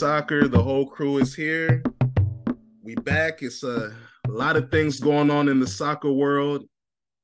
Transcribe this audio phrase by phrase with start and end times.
[0.00, 0.48] Soccer.
[0.48, 1.82] The whole crew is here.
[2.82, 3.42] We back.
[3.42, 3.94] It's a,
[4.26, 6.64] lot of things going on in the soccer world.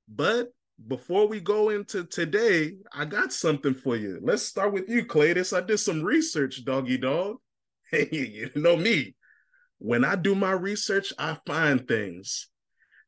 [0.06, 0.52] But
[0.86, 4.20] before we go into today, I got something for you.
[4.22, 5.56] Let's start with you, Cletus.
[5.56, 7.36] I did some research, doggy dog.
[7.90, 9.14] Hey, you know me.
[9.78, 12.48] When I do my research, I find things.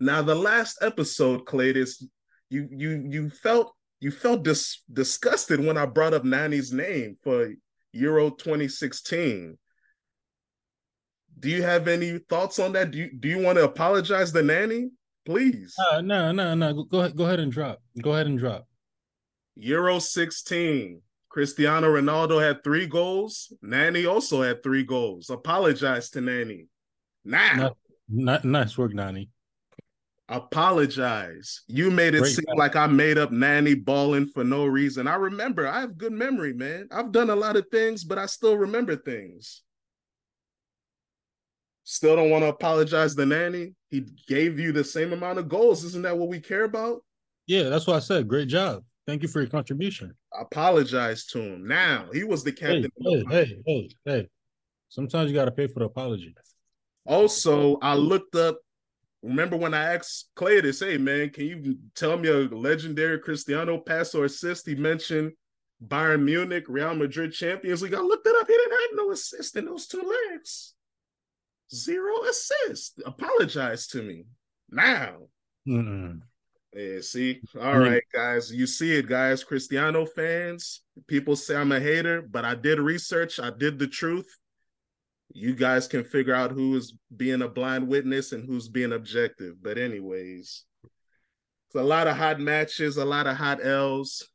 [0.01, 2.03] Now, the last episode, Cletus,
[2.49, 7.53] you you you felt you felt dis- disgusted when I brought up Nani's name for
[7.93, 9.59] Euro 2016.
[11.39, 12.91] Do you have any thoughts on that?
[12.91, 14.91] Do you do you want to apologize to Nani?
[15.25, 15.75] Please.
[15.91, 16.85] Uh, no, no, no.
[16.85, 17.17] Go ahead.
[17.17, 17.81] Go ahead and drop.
[18.03, 18.67] Go ahead and drop.
[19.57, 21.03] Euro 16.
[21.29, 23.53] Cristiano Ronaldo had three goals.
[23.61, 25.31] Nani also had three goals.
[25.31, 26.67] Apologize to Nani.
[27.25, 27.75] Now.
[28.09, 29.29] Not, nice work, Nani.
[30.29, 31.63] Apologize.
[31.69, 35.09] You made it Great seem like I made up Nani balling for no reason.
[35.09, 35.67] I remember.
[35.67, 36.89] I have good memory, man.
[36.91, 39.63] I've done a lot of things, but I still remember things.
[41.85, 43.75] Still don't want to apologize to Nani.
[43.91, 45.85] He gave you the same amount of goals.
[45.85, 47.03] Isn't that what we care about?
[47.47, 48.29] Yeah, that's what I said.
[48.29, 48.85] Great job.
[49.07, 50.15] Thank you for your contribution.
[50.39, 51.67] apologize to him.
[51.67, 52.91] Now he was the captain.
[53.01, 54.29] Hey, hey, hey, hey, hey.
[54.91, 56.35] Sometimes you got to pay for the apology.
[57.07, 58.59] Also, I looked up.
[59.23, 63.79] Remember when I asked Clay to say, "Man, can you tell me a legendary Cristiano
[63.79, 65.33] pass or assist?" He mentioned
[65.85, 67.95] Bayern Munich, Real Madrid Champions League.
[67.95, 68.47] I looked it up.
[68.47, 70.75] He didn't have no assist in those two legs.
[71.75, 73.01] Zero assist.
[73.05, 74.25] Apologize to me
[74.71, 75.29] now.
[75.67, 76.21] Mm-mm.
[76.73, 77.41] Yeah, see?
[77.57, 77.91] All mm.
[77.91, 78.53] right, guys.
[78.53, 79.45] You see it, guys.
[79.45, 83.41] Cristiano fans, people say I'm a hater, but I did research.
[83.41, 84.29] I did the truth.
[85.33, 89.63] You guys can figure out who is being a blind witness and who's being objective.
[89.63, 94.27] But, anyways, it's a lot of hot matches, a lot of hot L's.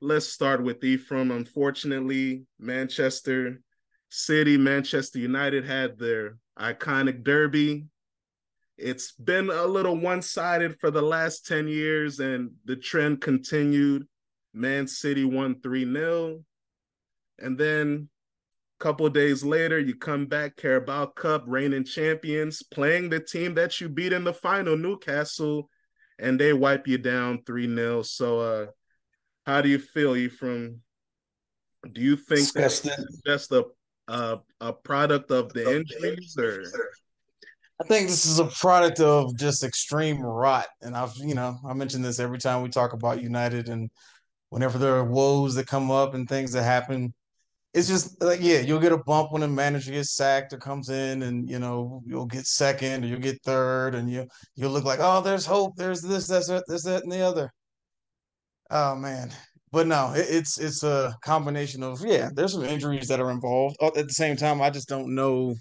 [0.00, 1.30] Let's start with Ephraim.
[1.30, 3.62] Unfortunately, Manchester
[4.10, 7.86] City, Manchester United had their iconic derby.
[8.76, 14.06] It's been a little one sided for the last 10 years, and the trend continued.
[14.52, 16.44] Man City won 3 0.
[17.38, 18.08] And then
[18.78, 23.88] couple days later, you come back, Carabao Cup, reigning champions, playing the team that you
[23.88, 25.68] beat in the final, Newcastle,
[26.18, 28.02] and they wipe you down 3 0.
[28.02, 28.66] So, uh,
[29.46, 30.80] how do you feel, Ephraim?
[31.90, 32.88] Do you think that's
[33.26, 33.64] just a
[34.08, 36.62] uh, a product of the injuries or
[37.80, 40.66] I think this is a product of just extreme rot.
[40.80, 43.90] And I've, you know, I mention this every time we talk about United and
[44.50, 47.12] whenever there are woes that come up and things that happen,
[47.74, 50.90] it's just like, yeah, you'll get a bump when a manager gets sacked or comes
[50.90, 54.84] in and, you know, you'll get second or you'll get third and you, you'll look
[54.84, 55.74] like, oh, there's hope.
[55.76, 57.50] There's this, that's this, that, and the other.
[58.70, 59.30] Oh, man
[59.74, 62.30] but no, it, it's it's a combination of yeah.
[62.32, 63.76] There's some injuries that are involved.
[63.82, 65.56] At the same time, I just don't know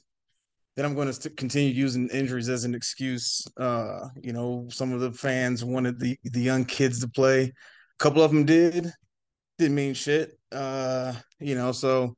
[0.76, 3.44] that I'm going to continue using injuries as an excuse.
[3.60, 7.46] Uh, you know, some of the fans wanted the the young kids to play.
[7.46, 8.92] A couple of them did.
[9.64, 10.38] Didn't mean shit.
[10.52, 12.18] Uh, you know, so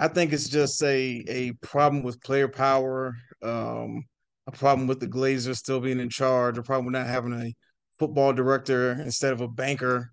[0.00, 3.14] I think it's just a a problem with player power.
[3.40, 4.02] Um,
[4.48, 6.58] a problem with the Glazers still being in charge.
[6.58, 7.54] A problem with not having a
[8.00, 10.10] football director instead of a banker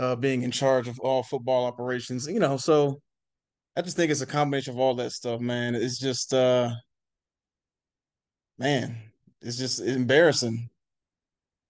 [0.00, 2.26] uh, being in charge of all football operations.
[2.26, 3.00] You know, so
[3.76, 5.76] I just think it's a combination of all that stuff, man.
[5.76, 6.70] It's just, uh,
[8.58, 8.96] man,
[9.40, 10.68] it's just embarrassing.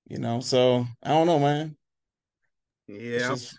[0.08, 1.76] You know, so I don't know, man.
[2.88, 3.58] Yeah, just...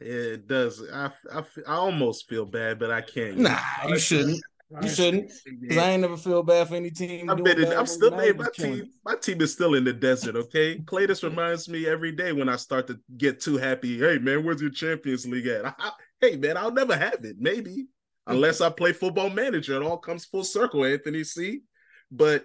[0.00, 0.82] it does.
[0.92, 3.38] I, I I almost feel bad, but I can't.
[3.38, 4.40] Nah, you shouldn't.
[4.82, 7.30] You shouldn't, because I ain't never feel bad for any team.
[7.30, 8.90] I've been in, I'm still hey, my team.
[9.02, 10.36] My team is still in the desert.
[10.36, 13.98] Okay, Cletus reminds me every day when I start to get too happy.
[13.98, 15.64] Hey man, where's your Champions League at?
[15.78, 17.36] I, hey man, I'll never have it.
[17.38, 17.86] Maybe
[18.26, 20.84] unless I play Football Manager, it all comes full circle.
[20.84, 21.62] Anthony see,
[22.10, 22.44] But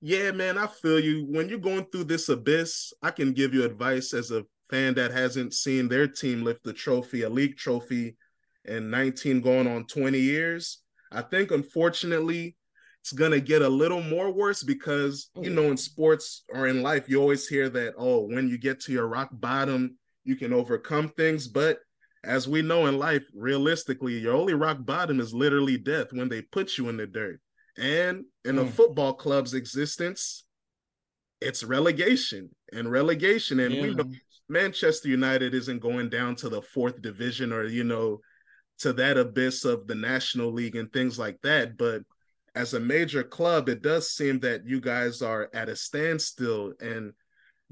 [0.00, 1.26] yeah, man, I feel you.
[1.28, 5.10] When you're going through this abyss, I can give you advice as a fan that
[5.10, 8.16] hasn't seen their team lift the trophy, a league trophy,
[8.64, 10.78] in 19 going on 20 years
[11.12, 12.56] I think unfortunately
[13.00, 17.08] it's gonna get a little more worse because you know in sports or in life
[17.08, 21.10] you always hear that oh when you get to your rock bottom you can overcome
[21.10, 21.78] things but
[22.24, 26.40] as we know in life realistically your only rock bottom is literally death when they
[26.40, 27.40] put you in the dirt
[27.76, 28.70] and in a mm.
[28.70, 30.44] football club's existence
[31.44, 33.82] it's relegation and relegation and yeah.
[33.82, 34.10] we know
[34.48, 38.20] Manchester United isn't going down to the fourth division or you know
[38.78, 41.76] to that abyss of the National League and things like that.
[41.76, 42.02] But
[42.54, 46.72] as a major club, it does seem that you guys are at a standstill.
[46.80, 47.12] And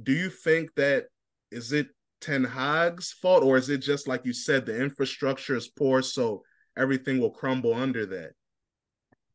[0.02, 1.06] do you think that
[1.50, 1.88] is it
[2.20, 6.42] Ten Hag's fault, or is it just like you said, the infrastructure is poor, so
[6.76, 8.32] everything will crumble under that.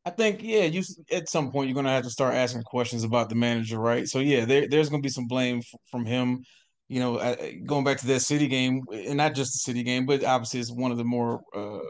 [0.08, 0.82] I think yeah, you
[1.12, 4.08] at some point you're gonna have to start asking questions about the manager, right?
[4.08, 6.44] So yeah, there, there's gonna be some blame f- from him.
[6.88, 10.06] You know, uh, going back to that city game, and not just the city game,
[10.06, 11.80] but obviously it's one of the more uh,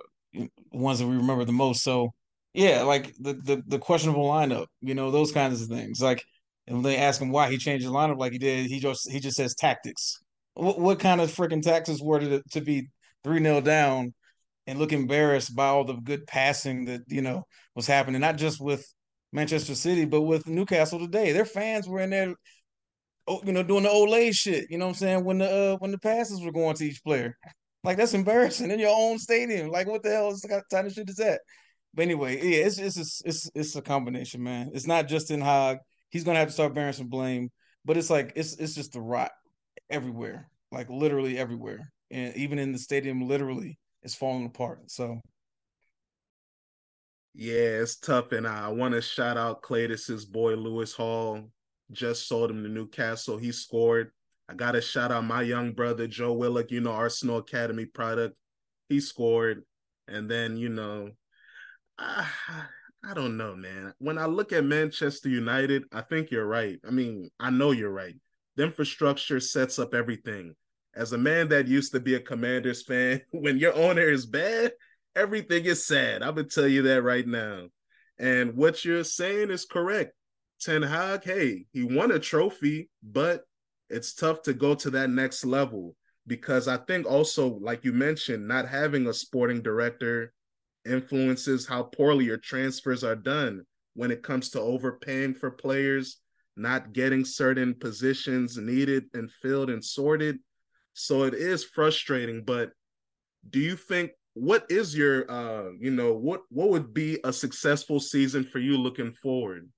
[0.73, 1.85] ones that we remember the most.
[1.85, 2.11] So
[2.55, 6.01] yeah, like the the the questionable lineup, you know, those kinds of things.
[6.03, 6.25] Like
[6.67, 9.21] and they ask him why he changed the lineup like he did, he just he
[9.21, 10.19] just says tactics.
[10.55, 12.89] What, what kind of freaking tactics were to, to be
[13.23, 14.13] three 0 down
[14.69, 17.43] and look embarrassed by all the good passing that you know
[17.75, 18.87] was happening, not just with
[19.33, 21.33] Manchester City, but with Newcastle today.
[21.33, 22.35] Their fans were in there,
[23.27, 24.71] oh, you know, doing the Olé shit.
[24.71, 25.25] You know what I'm saying?
[25.25, 27.35] When the uh, when the passes were going to each player,
[27.83, 29.71] like that's embarrassing in your own stadium.
[29.71, 31.41] Like what the hell is that kind of shit is that?
[31.95, 34.71] But anyway, yeah, it's it's it's it's a combination, man.
[34.75, 35.79] It's not just Ten Hag.
[36.11, 37.49] He's gonna have to start bearing some blame,
[37.87, 39.31] but it's like it's it's just the rot
[39.89, 43.79] everywhere, like literally everywhere, and even in the stadium, literally
[44.09, 44.91] it's falling apart.
[44.91, 45.21] So
[47.35, 48.33] yeah, it's tough.
[48.33, 51.51] And I want to shout out Claytus's boy Lewis Hall.
[51.93, 53.37] Just sold him to Newcastle.
[53.37, 54.11] He scored.
[54.49, 58.35] I gotta shout out my young brother Joe Willock, you know, Arsenal Academy product.
[58.89, 59.63] He scored.
[60.07, 61.11] And then, you know,
[61.99, 62.27] I,
[63.05, 63.93] I don't know, man.
[63.99, 66.79] When I look at Manchester United, I think you're right.
[66.87, 68.15] I mean, I know you're right.
[68.57, 70.55] The infrastructure sets up everything
[70.99, 74.73] as a man that used to be a Commanders fan, when your owner is bad,
[75.15, 76.23] everything is sad.
[76.23, 77.69] I'm gonna tell you that right now.
[78.19, 80.13] And what you're saying is correct.
[80.61, 83.45] Ten Hag, hey, he won a trophy, but
[83.89, 85.95] it's tough to go to that next level
[86.27, 90.33] because I think also, like you mentioned, not having a sporting director
[90.85, 93.63] influences how poorly your transfers are done
[93.95, 96.19] when it comes to overpaying for players,
[96.57, 100.39] not getting certain positions needed and filled and sorted.
[100.99, 102.73] So it is frustrating, but
[103.49, 108.01] do you think what is your uh you know what what would be a successful
[108.01, 109.69] season for you looking forward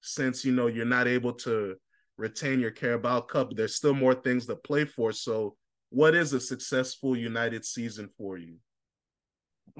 [0.00, 1.76] since you know you're not able to
[2.18, 3.52] retain your Carabao Cup?
[3.54, 5.12] There's still more things to play for.
[5.12, 5.54] So
[5.90, 8.56] what is a successful United season for you?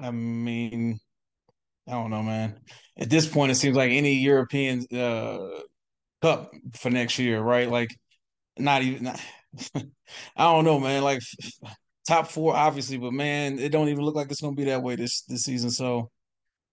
[0.01, 1.01] I mean
[1.85, 2.61] I don't know man.
[2.97, 5.49] At this point it seems like any European uh
[6.21, 7.69] cup for next year right?
[7.69, 7.93] Like
[8.57, 9.21] not even not,
[9.75, 11.03] I don't know, man.
[11.03, 11.21] Like
[12.07, 14.95] top four, obviously, but man, it don't even look like it's gonna be that way
[14.95, 15.69] this this season.
[15.69, 16.09] So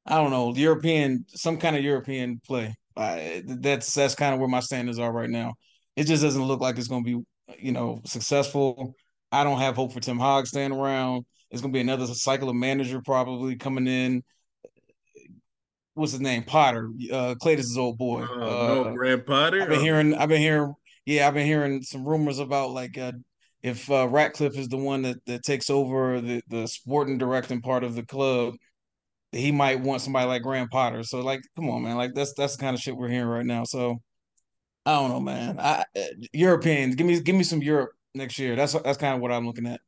[0.06, 0.54] I don't know.
[0.54, 2.74] European, some kind of European play.
[2.96, 5.54] Uh, that's that's kind of where my standards are right now.
[5.96, 7.20] It just doesn't look like it's gonna be,
[7.58, 8.94] you know, successful.
[9.32, 11.24] I don't have hope for Ten Hag staying around.
[11.50, 14.22] It's gonna be another cycle of manager probably coming in.
[15.94, 16.42] What's his name?
[16.42, 16.90] Potter.
[17.12, 18.22] Uh Clayton's old boy.
[18.22, 19.62] Uh, uh, no, Graham Potter.
[19.62, 20.14] I've been hearing.
[20.14, 20.74] I've been hearing
[21.06, 23.12] yeah, I've been hearing some rumors about like uh,
[23.62, 27.82] if uh, Ratcliffe is the one that, that takes over the, the sporting directing part
[27.82, 28.54] of the club,
[29.32, 31.02] he might want somebody like Graham Potter.
[31.02, 33.46] So like, come on, man, like that's that's the kind of shit we're hearing right
[33.46, 33.64] now.
[33.64, 34.00] So
[34.86, 35.58] I don't know, man.
[35.58, 36.02] I uh,
[36.32, 38.54] Europeans, give me give me some Europe next year.
[38.54, 39.80] That's that's kind of what I'm looking at.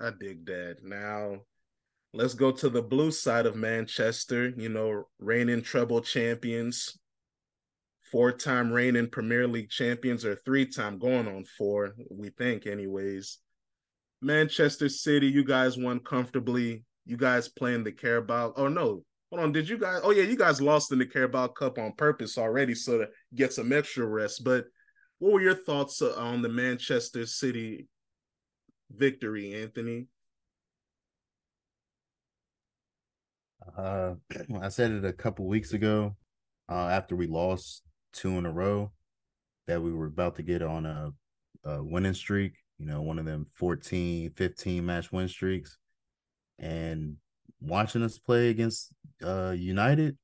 [0.00, 0.78] I dig that.
[0.82, 1.38] Now
[2.12, 4.52] let's go to the blue side of Manchester.
[4.56, 6.98] You know, reigning treble champions,
[8.10, 13.38] four-time reigning Premier League champions or three-time going on four, we think anyways.
[14.22, 16.84] Manchester City, you guys won comfortably.
[17.04, 18.54] You guys playing the Carabao.
[18.56, 19.52] Oh no, hold on.
[19.52, 20.00] Did you guys?
[20.02, 23.52] Oh yeah, you guys lost in the Carabao Cup on purpose already, so to get
[23.52, 24.42] some extra rest.
[24.42, 24.64] But
[25.18, 27.88] what were your thoughts uh, on the Manchester City
[28.90, 30.08] victory, Anthony?
[33.76, 34.14] Uh,
[34.60, 36.16] I said it a couple weeks ago.
[36.68, 37.82] Uh, after we lost
[38.12, 38.92] two in a row
[39.66, 41.10] that we were about to get on a,
[41.64, 45.78] a winning streak, you know, one of them 14, 15 match win streaks.
[46.58, 47.16] And
[47.60, 50.16] watching us play against uh United,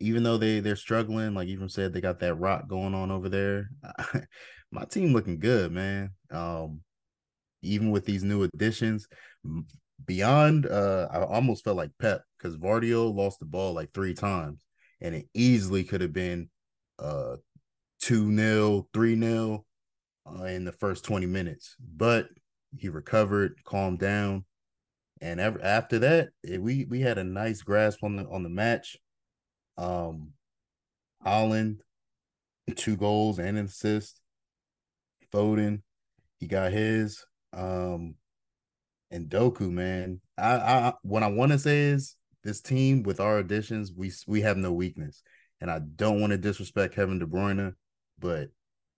[0.00, 3.28] even though they they're struggling, like even said they got that rock going on over
[3.28, 3.70] there.
[4.70, 6.10] my team looking good, man.
[6.30, 6.80] Um,
[7.62, 9.08] even with these new additions,
[10.04, 14.64] beyond uh, I almost felt like Pep because Gvardiol lost the ball like three times,
[15.00, 16.48] and it easily could have been
[16.98, 17.36] uh
[18.00, 19.64] 2 0, 3 0
[20.26, 21.76] uh, in the first 20 minutes.
[21.80, 22.28] But
[22.76, 24.44] he recovered, calmed down.
[25.20, 28.48] And ever, after that, it, we we had a nice grasp on the on the
[28.48, 28.96] match.
[29.76, 30.32] Um
[31.26, 31.80] Haaland,
[32.76, 34.20] two goals and an assist.
[35.32, 35.82] Foden,
[36.38, 37.24] he got his.
[37.52, 38.14] Um
[39.10, 40.20] and Doku, man.
[40.36, 42.14] I, I what I want to say is
[42.44, 45.22] this team with our additions, we we have no weakness
[45.60, 47.74] and I don't want to disrespect Kevin De Bruyne,
[48.18, 48.48] but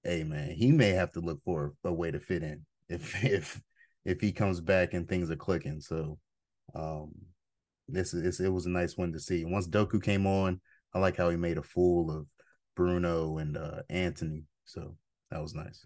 [0.05, 3.61] hey man, he may have to look for a way to fit in if if
[4.05, 5.81] if he comes back and things are clicking.
[5.81, 6.19] So
[6.75, 7.13] um
[7.89, 9.45] this is it was a nice one to see.
[9.45, 10.61] Once Doku came on,
[10.95, 12.27] I like how he made a fool of
[12.77, 14.45] Bruno and uh, Anthony.
[14.65, 14.97] So
[15.31, 15.85] that was nice.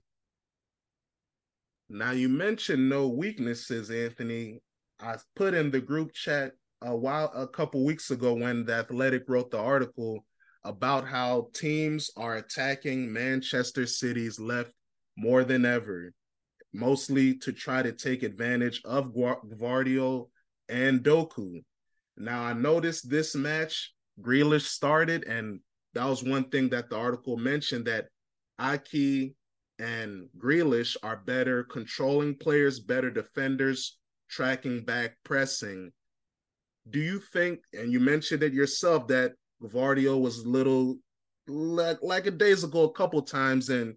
[1.88, 4.60] Now you mentioned no weaknesses, Anthony.
[5.00, 6.52] I put in the group chat
[6.82, 10.24] a while a couple weeks ago when the Athletic wrote the article
[10.64, 14.72] about how teams are attacking Manchester City's left
[15.16, 16.12] more than ever,
[16.72, 20.28] mostly to try to take advantage of Gvardiol
[20.68, 21.62] and Doku.
[22.16, 25.60] Now I noticed this match, Grealish started, and
[25.94, 28.06] that was one thing that the article mentioned that
[28.60, 29.34] Aké
[29.78, 33.98] and Grealish are better controlling players, better defenders,
[34.30, 35.92] tracking back, pressing.
[36.88, 39.32] Do you think, and you mentioned it yourself, that
[39.64, 40.96] Gvardiol was a little
[41.46, 43.94] like like a days ago a couple times, and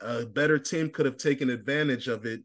[0.00, 2.40] a better team could have taken advantage of it.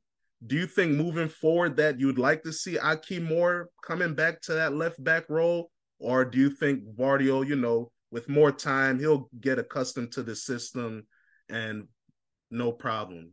[0.45, 4.53] Do you think moving forward that you'd like to see Aké more coming back to
[4.53, 9.29] that left back role, or do you think Gvardiol, you know, with more time, he'll
[9.39, 11.05] get accustomed to the system
[11.49, 11.87] and
[12.51, 13.31] no problem?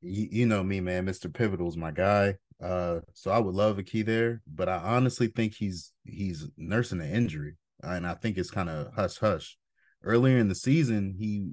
[0.00, 1.06] You, you know me, man.
[1.06, 1.32] Mr.
[1.32, 2.36] Pivotal's my guy.
[2.62, 7.10] Uh, so I would love Aké there, but I honestly think he's he's nursing an
[7.10, 9.56] injury, and I think it's kind of hush hush.
[10.02, 11.52] Earlier in the season, he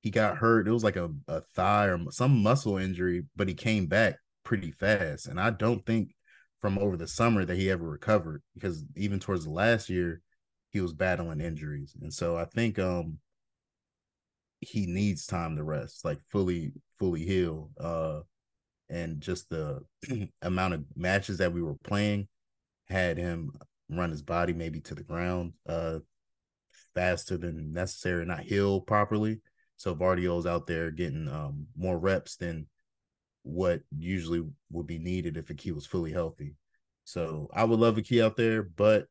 [0.00, 0.68] he got hurt.
[0.68, 4.72] It was like a, a thigh or some muscle injury, but he came back pretty
[4.72, 5.26] fast.
[5.26, 6.14] And I don't think
[6.60, 10.22] from over the summer that he ever recovered because even towards the last year,
[10.70, 11.94] he was battling injuries.
[12.00, 13.18] And so I think um
[14.60, 17.70] he needs time to rest, like fully, fully heal.
[17.78, 18.20] Uh
[18.92, 19.80] and just the
[20.42, 22.28] amount of matches that we were playing
[22.88, 23.52] had him
[23.88, 25.98] run his body maybe to the ground uh
[26.94, 29.40] faster than necessary, not heal properly.
[29.76, 32.66] So Gvardiol's out there getting um more reps than
[33.42, 36.54] what usually would be needed if Aké was fully healthy.
[37.04, 39.06] So I would love Aké out there, but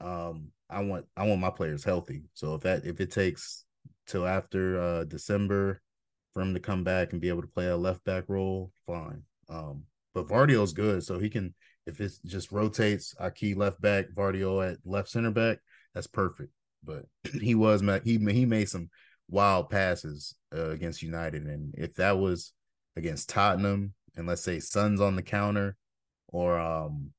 [0.00, 2.24] um I want I want my players healthy.
[2.34, 3.64] So if that if it takes
[4.06, 5.80] till after uh December
[6.38, 9.22] for him to come back and be able to play a left back role, fine.
[9.48, 9.82] Um,
[10.14, 11.52] but Gvardiol's good, so he can
[11.84, 15.58] if it just rotates, Aké left back, Gvardiol at left center back,
[15.94, 16.52] that's perfect.
[16.84, 17.06] But
[17.42, 18.88] he was he he made some
[19.28, 22.52] wild passes uh, against United, and if that was
[22.94, 25.76] against Tottenham, and let's say Son's on the counter,
[26.28, 27.10] or um,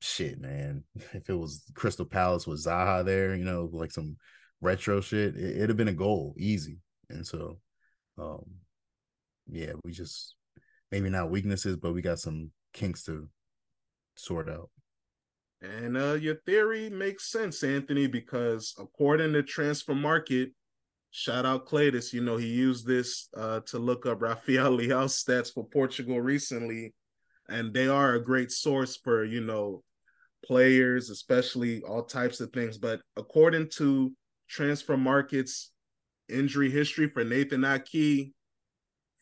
[0.00, 4.16] shit, man, if it was Crystal Palace with Zaha there, you know, like some
[4.60, 6.78] retro shit, it, would have been a goal, easy.
[7.08, 7.58] And so,
[8.20, 8.44] um,
[9.48, 10.34] yeah, we just
[10.90, 13.28] maybe not weaknesses, but we got some kinks to
[14.16, 14.70] sort out.
[15.62, 20.52] And uh, your theory makes sense, Anthony, because according to Transfermarkt
[21.10, 25.66] shout out Claytis, you know, he used this uh, to look up Rafael stats for
[25.66, 26.94] Portugal recently,
[27.48, 29.82] and they are a great source for, you know,
[30.44, 32.78] players, especially all types of things.
[32.78, 34.12] But according to
[34.50, 35.72] Transfermarkt's
[36.30, 38.32] injury history for Nathan Aké,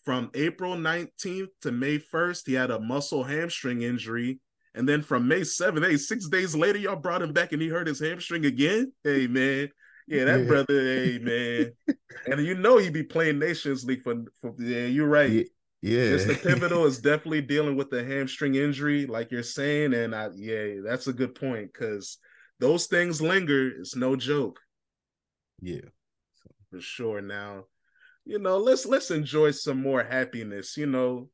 [0.04, 4.40] from April 19th to May 1st, he had a muscle hamstring injury.
[4.74, 7.68] And then from May 7th, hey, six days later, y'all brought him back and he
[7.68, 8.92] hurt his hamstring again.
[9.04, 9.68] Hey, man.
[10.06, 10.46] Yeah, that yeah.
[10.46, 11.72] brother, hey, man.
[12.26, 15.30] and you know he'd be playing Nations League for, for yeah, you're right.
[15.30, 15.42] Yeah.
[15.80, 20.30] Yeah, the pivotal is definitely dealing with the hamstring injury, like you're saying, and I
[20.34, 22.18] yeah, that's a good point because
[22.58, 23.68] those things linger.
[23.78, 24.58] It's no joke.
[25.60, 25.82] Yeah,
[26.70, 27.20] for sure.
[27.20, 27.64] Now,
[28.24, 30.76] you know, let's let's enjoy some more happiness.
[30.76, 31.28] You know,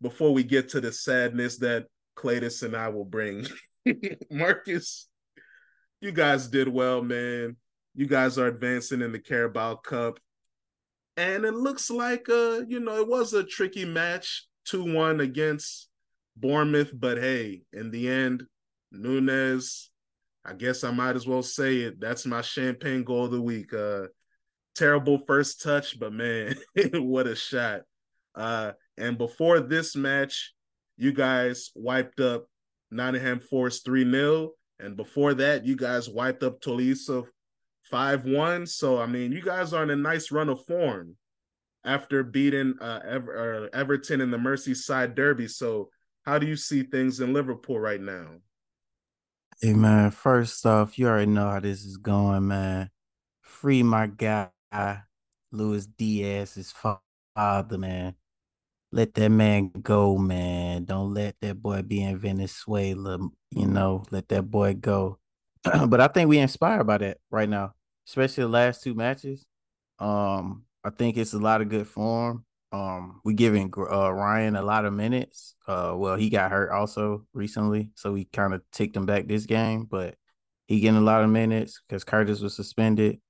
[0.00, 1.86] before we get to the sadness that
[2.16, 3.46] Claytis and I will bring.
[4.30, 5.08] Marcus,
[6.00, 7.56] you guys did well, man.
[7.94, 10.18] You guys are advancing in the Carabao Cup
[11.16, 15.88] and it looks like uh you know it was a tricky match 2-1 against
[16.36, 18.44] Bournemouth but hey in the end
[18.90, 19.90] Nunez
[20.44, 23.72] I guess I might as well say it that's my champagne goal of the week
[23.72, 24.06] uh
[24.74, 26.54] terrible first touch but man
[26.94, 27.82] what a shot
[28.34, 30.52] uh and before this match
[30.96, 32.46] you guys wiped up
[32.90, 37.10] Nottingham Forest 3-0 and before that you guys wiped up Toulouse
[37.90, 38.66] five one.
[38.66, 41.16] So I mean, you guys are in a nice run of form
[41.84, 45.48] after beating uh, Ever- Everton in the Merseyside Derby.
[45.48, 45.90] So
[46.24, 48.26] how do you see things in Liverpool right now?
[49.60, 52.90] Hey man, first off, you already know how this is going, man.
[53.42, 54.48] Free my guy,
[55.52, 56.74] Luis Diaz's
[57.36, 58.14] father, man.
[58.92, 60.84] Let that man go, man.
[60.84, 63.18] Don't let that boy be in Venezuela.
[63.50, 65.18] You know, let that boy go.
[65.88, 67.74] but I think we inspired by that right now,
[68.06, 69.44] especially the last two matches.
[69.98, 72.44] Um, I think it's a lot of good form.
[72.72, 75.54] Um, we giving uh, Ryan a lot of minutes.
[75.66, 79.46] Uh, well, he got hurt also recently, so we kind of ticked him back this
[79.46, 80.16] game, but
[80.66, 83.20] he getting a lot of minutes because Curtis was suspended.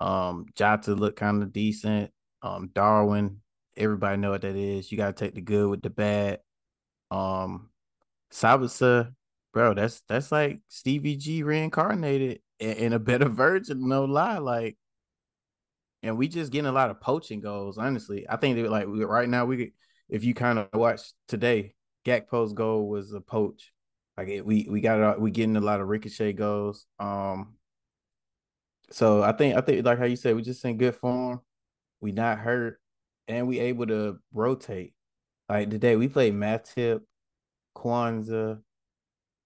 [0.00, 2.10] Um, Jota looked kind of decent.
[2.42, 3.40] Um, Darwin,
[3.76, 4.90] everybody know what that is.
[4.90, 6.40] You gotta take the good with the bad.
[7.10, 7.70] Um,
[8.32, 9.12] Szoboszlai,
[9.52, 13.88] bro, that's that's like Stevie G reincarnated in a better version.
[13.88, 14.76] No lie, like
[16.04, 17.78] and we just getting a lot of poaching goals.
[17.78, 19.72] Honestly, I think that like right now we,
[20.10, 21.74] if you kind of watch today,
[22.04, 23.72] Gakpo's goal was a poach.
[24.18, 26.86] Like it, we we got we getting a lot of ricochet goals.
[27.00, 27.54] Um,
[28.90, 31.40] so I think I think like how you said, we just in good form.
[32.00, 32.80] We not hurt,
[33.28, 34.94] and we able to rotate.
[35.48, 37.00] Like today, we played Matip,
[37.76, 38.60] Quansah,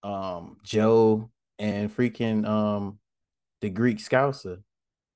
[0.03, 2.99] um, Joe, and freaking um,
[3.61, 4.59] the Greek Scouser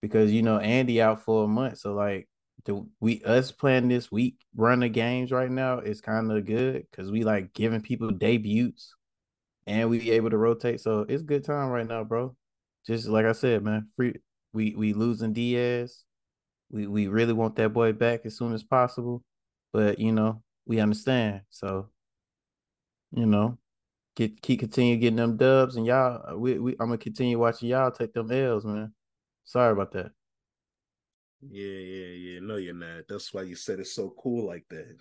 [0.01, 1.79] because you know Andy out for a month.
[1.79, 2.29] So like
[2.65, 6.87] the we us playing this week run of games right now is kind of good
[6.91, 8.95] because we like giving people debuts
[9.67, 10.81] and we able to rotate.
[10.81, 12.37] So it's good time right now, bro.
[12.87, 14.15] Just like I said, man, free
[14.53, 16.05] we we losing Diaz.
[16.71, 19.23] We we really want that boy back as soon as possible.
[19.73, 21.43] But you know, we understand.
[21.51, 21.89] So,
[23.13, 23.59] you know,
[24.17, 27.91] get keep continue getting them dubs and y'all we, we I'm gonna continue watching y'all
[27.91, 28.93] take them L's, man.
[29.45, 30.13] Sorry about that.
[31.41, 32.41] Yeah, yeah, yeah.
[32.41, 33.03] No, you're not.
[33.09, 34.97] That's why you said it's so cool like that.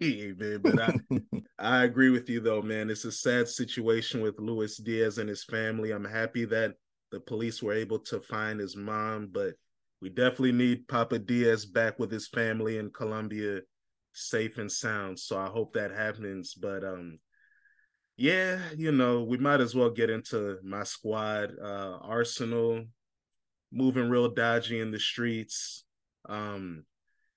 [0.38, 0.96] man, but I
[1.58, 2.88] I agree with you though, man.
[2.88, 5.90] It's a sad situation with Luis Diaz and his family.
[5.90, 6.74] I'm happy that
[7.12, 9.54] the police were able to find his mom, but
[10.00, 13.60] we definitely need Papa Diaz back with his family in Colombia,
[14.12, 15.18] safe and sound.
[15.18, 16.54] So I hope that happens.
[16.54, 17.20] But um
[18.16, 21.52] yeah, you know, we might as well get into my squad.
[21.62, 22.84] Uh Arsenal
[23.70, 25.84] moving real dodgy in the streets.
[26.28, 26.84] Um,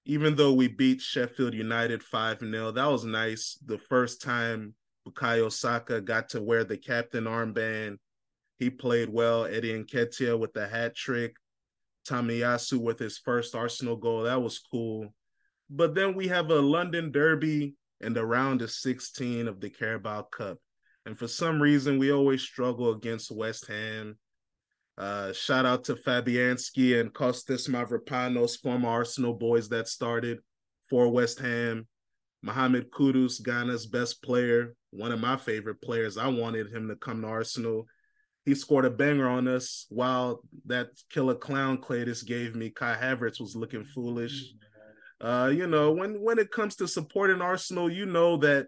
[0.06, 3.58] even though we beat Sheffield United 5 0, that was nice.
[3.66, 4.74] The first time
[5.08, 7.98] Bukayo Saka got to wear the captain armband.
[8.58, 9.46] He played well.
[9.46, 11.36] Eddie Nketiah with the hat trick.
[12.08, 14.24] Tomiyasu with his first Arsenal goal.
[14.24, 15.14] That was cool.
[15.70, 20.24] But then we have a London derby and the round of 16 of the Carabao
[20.24, 20.58] Cup.
[21.06, 24.18] And for some reason, we always struggle against West Ham.
[24.98, 30.40] Uh, shout out to Fabianski and Kostas Mavropanos, former Arsenal boys that started
[30.90, 31.88] for West Ham.
[32.42, 36.18] Mohamed Kudus, Ghana's best player, one of my favorite players.
[36.18, 37.88] I wanted him to come to Arsenal.
[38.46, 42.70] He scored a banger on us while that killer clown Cletus gave me.
[42.70, 44.54] Kai Havertz was looking foolish.
[45.20, 48.68] Uh, you know, when when it comes to supporting Arsenal, you know that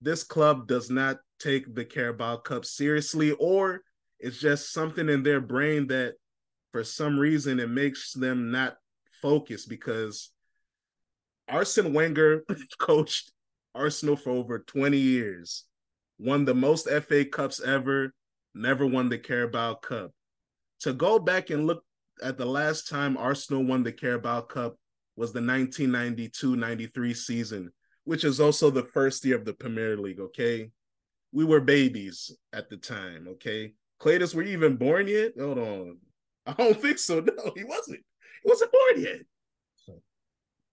[0.00, 3.82] this club does not take the Carabao Cup seriously or
[4.18, 6.14] it's just something in their brain that
[6.70, 8.76] for some reason it makes them not
[9.20, 10.30] focus because
[11.48, 12.44] Arsene Wenger
[12.78, 13.32] coached
[13.74, 15.64] Arsenal for over 20 years,
[16.18, 18.14] won the most FA Cups ever,
[18.54, 20.10] never won the Carabao Cup.
[20.80, 21.84] To go back and look
[22.22, 24.76] at the last time Arsenal won the Carabao Cup
[25.16, 27.72] was the 1992-93 season,
[28.04, 30.70] which is also the first year of the Premier League, okay?
[31.32, 33.74] We were babies at the time, okay?
[34.00, 35.32] Cletus, were you even born yet?
[35.38, 35.98] Hold on.
[36.46, 37.20] I don't think so.
[37.20, 38.00] No, he wasn't.
[38.42, 39.20] He wasn't born yet.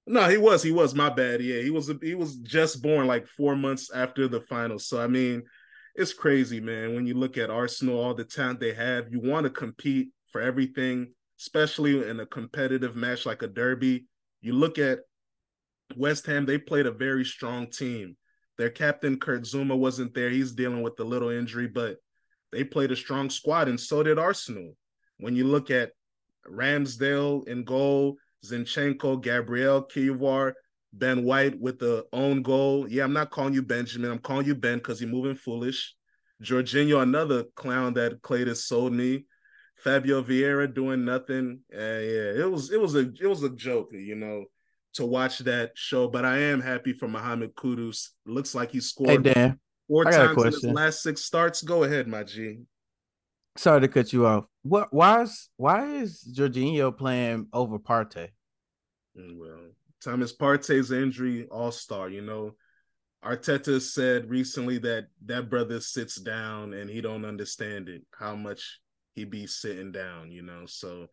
[0.09, 0.63] No, he was.
[0.63, 0.95] He was.
[0.95, 1.39] My bad.
[1.39, 1.91] Yeah, he was.
[2.01, 4.79] He was just born like four months after the final.
[4.79, 5.43] So I mean,
[5.95, 6.95] it's crazy, man.
[6.95, 10.41] When you look at Arsenal, all the talent they have, you want to compete for
[10.41, 14.05] everything, especially in a competitive match like a derby.
[14.41, 14.99] You look at
[15.95, 18.15] West Ham; they played a very strong team.
[18.57, 21.97] Their captain Kurt Zouma, wasn't there; he's dealing with a little injury, but
[22.51, 24.75] they played a strong squad, and so did Arsenal.
[25.17, 25.91] When you look at
[26.47, 30.53] Ramsdale in goal, Zinchenko, Gabriel, Kiwior,
[30.93, 32.87] Ben White with the own goal.
[32.89, 34.11] Yeah, I'm not calling you Benjamin.
[34.11, 35.95] I'm calling you Ben because you're moving foolish.
[36.41, 39.25] Jorginho, another clown that Clayton sold me.
[39.77, 41.59] Fabio Vieira doing nothing.
[41.73, 44.45] Uh, yeah, it was it was a it was a joke, you know,
[44.93, 46.07] to watch that show.
[46.07, 48.09] But I am happy for Mohamed Kudus.
[48.25, 49.25] Looks like he scored.
[49.25, 51.61] Hey Dan, Four times in his last six starts.
[51.61, 52.59] Go ahead, my G.
[53.57, 54.45] Sorry to cut you off.
[54.63, 54.93] What?
[54.93, 58.29] Why is why is Jorginho playing over Partey?
[59.17, 59.71] Mm, well,
[60.03, 62.09] Thomas Partey's injury, all star.
[62.09, 62.55] You know,
[63.23, 68.03] Arteta said recently that that brother sits down and he don't understand it.
[68.17, 68.79] How much
[69.19, 70.31] he be sitting down.
[70.31, 71.07] You know, so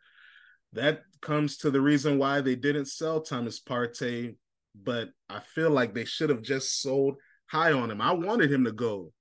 [0.72, 4.36] that comes to the reason why they didn't sell Thomas Partey.
[4.74, 8.00] But I feel like they should have just sold high on him.
[8.00, 9.12] I wanted him to go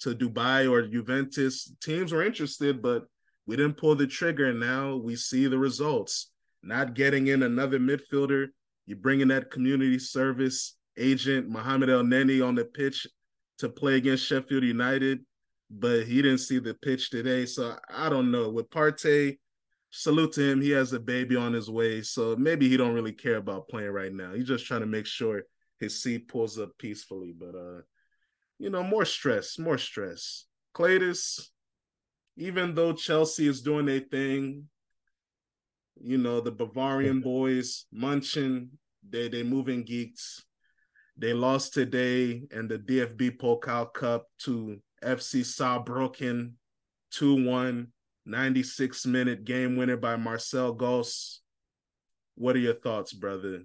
[0.00, 1.72] to Dubai or Juventus.
[1.80, 3.04] Teams were interested, but
[3.46, 4.46] we didn't pull the trigger.
[4.46, 6.30] And now we see the results.
[6.62, 8.48] Not getting in another midfielder
[8.86, 13.06] You're bringing that community service agent Mohamed Elneny on the pitch
[13.58, 15.20] to play against Sheffield United,
[15.70, 17.46] but he didn't see the pitch today.
[17.46, 18.50] So I don't know.
[18.50, 19.38] With Partey,
[19.90, 20.60] salute to him.
[20.60, 23.90] He has a baby on his way, so maybe he don't really care about playing
[23.90, 24.34] right now.
[24.34, 25.44] He's just trying to make sure
[25.78, 27.32] his seat pulls up peacefully.
[27.36, 27.80] But uh,
[28.58, 30.46] you know, more stress, more stress.
[30.74, 31.48] Cletus,
[32.36, 34.68] even though Chelsea is doing their thing,
[36.00, 38.70] you know, the Bavarian boys, Munchen,
[39.08, 40.44] they they moving geeks.
[41.16, 46.54] They lost today in the DFB Pokal Cup to FC Saarbrücken
[47.12, 47.86] 2-1,
[48.26, 51.40] 96 minute game winner by Marcel Gaus.
[52.34, 53.62] What are your thoughts, brother?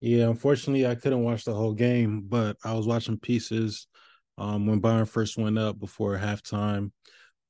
[0.00, 3.88] Yeah, unfortunately, I couldn't watch the whole game, but I was watching pieces
[4.36, 6.92] um, when Bayern first went up before halftime.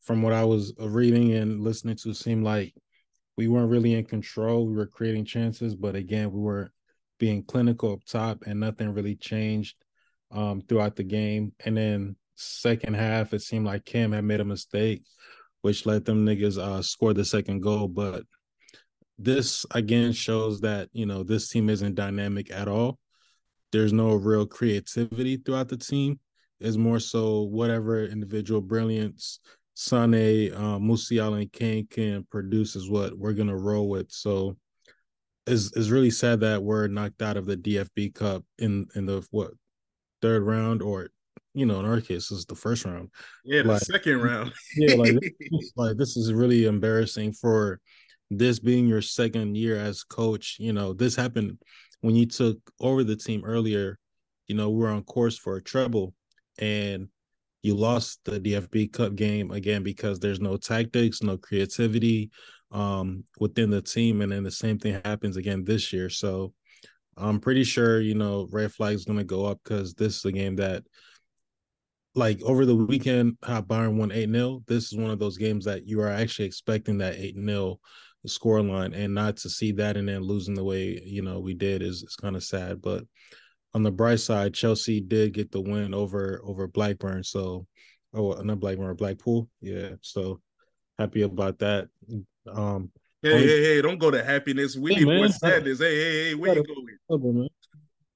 [0.08, 2.72] From what I was reading and listening to, seemed like
[3.36, 4.66] we weren't really in control.
[4.66, 6.72] We were creating chances, but again, we were
[7.18, 9.76] being clinical up top, and nothing really changed
[10.30, 11.52] um, throughout the game.
[11.62, 15.02] And then second half, it seemed like Cam had made a mistake,
[15.60, 17.86] which let them niggas uh, score the second goal.
[17.86, 18.22] But
[19.18, 22.98] this again shows that you know this team isn't dynamic at all.
[23.72, 26.18] There's no real creativity throughout the team.
[26.60, 29.40] It's more so whatever individual brilliance
[29.78, 34.10] Sane, uh, Musiala, and Kane can produce is what we're gonna roll with.
[34.10, 34.56] So
[35.46, 39.24] it's, it's really sad that we're knocked out of the DFB Cup in in the
[39.30, 39.52] what
[40.20, 41.10] third round or
[41.54, 43.10] you know in our case this is the first round.
[43.44, 44.52] Yeah, the like, second round.
[44.76, 45.14] yeah, like
[45.76, 47.78] like this is really embarrassing for
[48.32, 51.56] this being your second year as coach, you know, this happened
[52.00, 53.96] when you took over the team earlier.
[54.48, 56.14] You know, we are on course for a treble
[56.58, 57.08] and
[57.68, 62.30] you lost the DFB Cup game again because there's no tactics, no creativity
[62.72, 64.22] um, within the team.
[64.22, 66.08] And then the same thing happens again this year.
[66.08, 66.54] So
[67.18, 70.32] I'm pretty sure, you know, red flags going to go up because this is a
[70.32, 70.82] game that
[72.14, 74.62] like over the weekend, how Bayern won 8 0.
[74.66, 77.80] This is one of those games that you are actually expecting that 8 0
[78.26, 81.54] score line and not to see that and then losing the way you know we
[81.54, 83.04] did is, is kind of sad but
[83.74, 87.22] on the bright side chelsea did get the win over over blackburn.
[87.24, 87.66] So
[88.14, 89.48] oh not blackburn or blackpool.
[89.60, 90.40] Yeah so
[90.98, 91.88] happy about that.
[92.50, 92.90] Um
[93.22, 94.76] hey only, hey hey don't go to happiness.
[94.76, 95.78] We hey, need man, more sadness.
[95.78, 97.48] Hey hey hey where you going?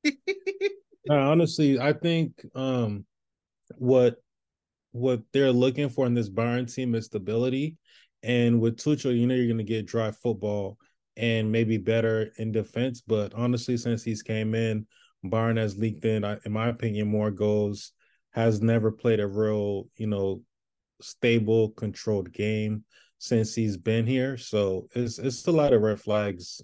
[1.10, 3.04] uh, honestly i think um
[3.76, 4.16] what
[4.92, 7.76] what they're looking for in this Bayern team is stability.
[8.22, 10.78] And with Tuchel, you know you're going to get dry football
[11.16, 13.02] and maybe better in defense.
[13.04, 14.86] But honestly, since he's came in,
[15.24, 17.92] Bayern has leaked in, in my opinion, more goals.
[18.30, 20.40] Has never played a real, you know,
[21.02, 22.84] stable, controlled game
[23.18, 24.36] since he's been here.
[24.36, 26.62] So it's it's a lot of red flags.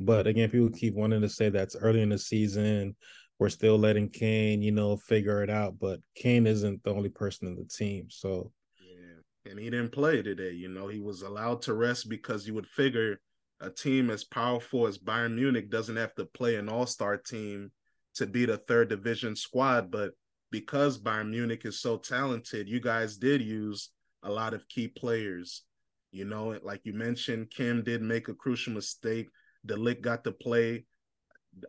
[0.00, 2.96] But again, people keep wanting to say that's early in the season.
[3.38, 5.78] We're still letting Kane, you know, figure it out.
[5.78, 8.06] But Kane isn't the only person in the team.
[8.10, 9.50] So yeah.
[9.50, 10.50] and he didn't play today.
[10.50, 13.20] You know, he was allowed to rest because you would figure
[13.60, 17.72] a team as powerful as Bayern Munich doesn't have to play an all-star team
[18.18, 20.12] to beat a third division squad, but
[20.50, 23.90] because Bayern Munich is so talented, you guys did use
[24.22, 25.62] a lot of key players.
[26.10, 29.28] You know, like you mentioned, Kim did make a crucial mistake.
[29.66, 30.84] De Ligt got to play.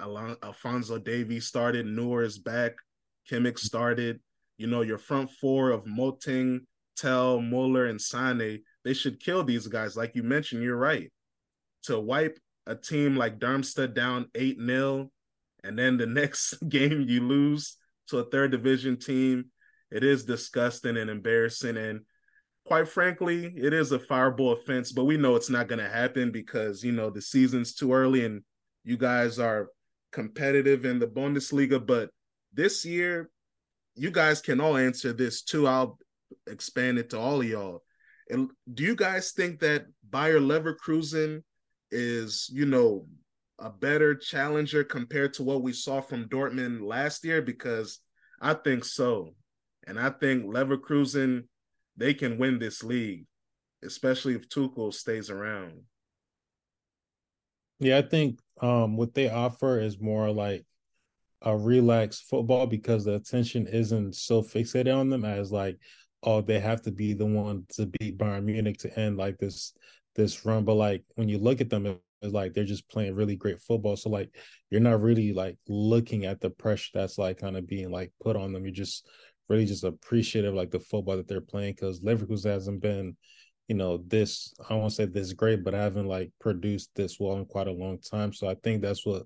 [0.01, 1.85] Alphonso Davies started.
[1.85, 2.73] Neuer is back.
[3.29, 4.19] Kimmich started.
[4.57, 6.61] You know, your front four of Moting,
[6.95, 9.95] Tel, Muller, and Sane, they should kill these guys.
[9.95, 11.11] Like you mentioned, you're right.
[11.83, 15.11] To wipe a team like Darmstadt down 8 0,
[15.63, 17.77] and then the next game you lose
[18.09, 19.45] to a third division team,
[19.91, 21.77] it is disgusting and embarrassing.
[21.77, 22.01] And
[22.65, 26.31] quite frankly, it is a fireball offense, but we know it's not going to happen
[26.31, 28.43] because, you know, the season's too early and
[28.83, 29.69] you guys are
[30.11, 31.85] competitive in the Bundesliga.
[31.85, 32.09] But
[32.53, 33.29] this year,
[33.95, 35.67] you guys can all answer this too.
[35.67, 35.97] I'll
[36.47, 37.83] expand it to all of y'all.
[38.29, 41.43] And do you guys think that Bayer Leverkusen
[41.91, 43.07] is, you know,
[43.59, 47.41] a better challenger compared to what we saw from Dortmund last year?
[47.41, 47.99] Because
[48.41, 49.35] I think so.
[49.87, 51.43] And I think Leverkusen,
[51.97, 53.25] they can win this league,
[53.83, 55.81] especially if Tuchel stays around.
[57.79, 60.65] Yeah, I think um, what they offer is more like
[61.41, 65.77] a relaxed football because the attention isn't so fixated on them as like
[66.23, 69.73] oh, they have to be the one to beat Bayern Munich to end like this
[70.15, 70.65] this run.
[70.65, 73.95] But like when you look at them, it's like they're just playing really great football.
[73.95, 74.35] So like
[74.69, 78.35] you're not really like looking at the pressure that's like kind of being like put
[78.35, 78.63] on them.
[78.63, 79.07] You're just
[79.47, 83.15] really just appreciative like the football that they're playing because Leverkusen hasn't been,
[83.67, 87.37] you know, this I won't say this great, but I haven't like produced this well
[87.37, 88.33] in quite a long time.
[88.33, 89.23] So I think that's what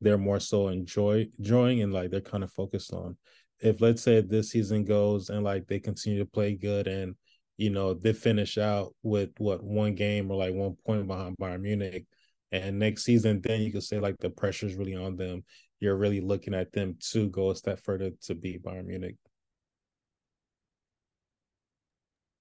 [0.00, 3.16] they're more so enjoy enjoying and like they're kind of focused on.
[3.60, 7.14] If let's say this season goes and like they continue to play good and
[7.56, 11.60] you know they finish out with what one game or like one point behind Bayern
[11.60, 12.06] Munich,
[12.52, 15.42] and next season then you could say like the pressure is really on them.
[15.80, 19.16] You're really looking at them to go a step further to beat Bayern Munich.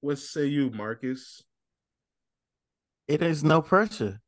[0.02, 1.42] What say you, Marcus?
[3.08, 4.20] It is no pressure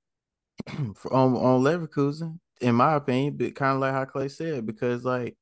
[0.67, 3.37] on on Leverkusen, in my opinion.
[3.37, 5.35] But kind of like how Clay said, because like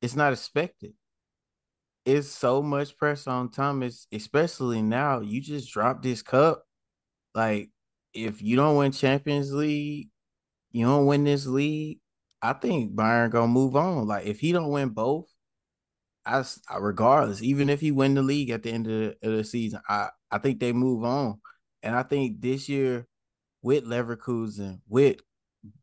[0.00, 0.92] it's not expected.
[2.04, 5.20] It's so much pressure on Thomas, especially now.
[5.20, 6.62] You just dropped this cup.
[7.34, 7.70] Like,
[8.14, 10.08] if you don't win Champions League,
[10.72, 11.98] you don't win this league.
[12.42, 14.06] I think Bayern gonna move on.
[14.06, 15.26] Like, if he don't win both,
[16.26, 16.44] I,
[16.78, 19.80] regardless, even if he win the league at the end of the, of the, season,
[19.88, 21.40] I I think they move on,
[21.82, 23.06] and I think this year
[23.62, 25.20] with Leverkusen, with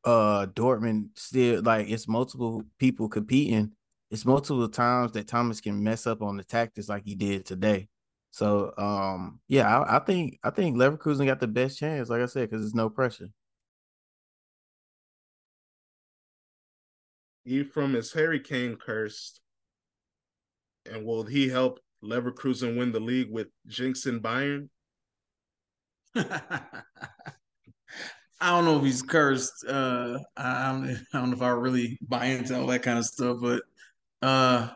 [0.03, 3.71] uh Dortmund, still like it's multiple people competing.
[4.09, 7.87] It's multiple times that Thomas can mess up on the tactics like he did today.
[8.31, 12.25] So um yeah, I, I think I think Leverkusen got the best chance, like I
[12.25, 13.29] said, because there's no pressure.
[17.45, 19.41] Ephraim is Harry Kane cursed
[20.85, 24.69] and will he help Leverkusen win the league with jinxing Bayern?
[28.43, 29.65] I don't know if he's cursed.
[29.67, 33.05] Uh, I, don't, I don't know if I really buy into all that kind of
[33.05, 33.61] stuff, but
[34.21, 34.69] uh,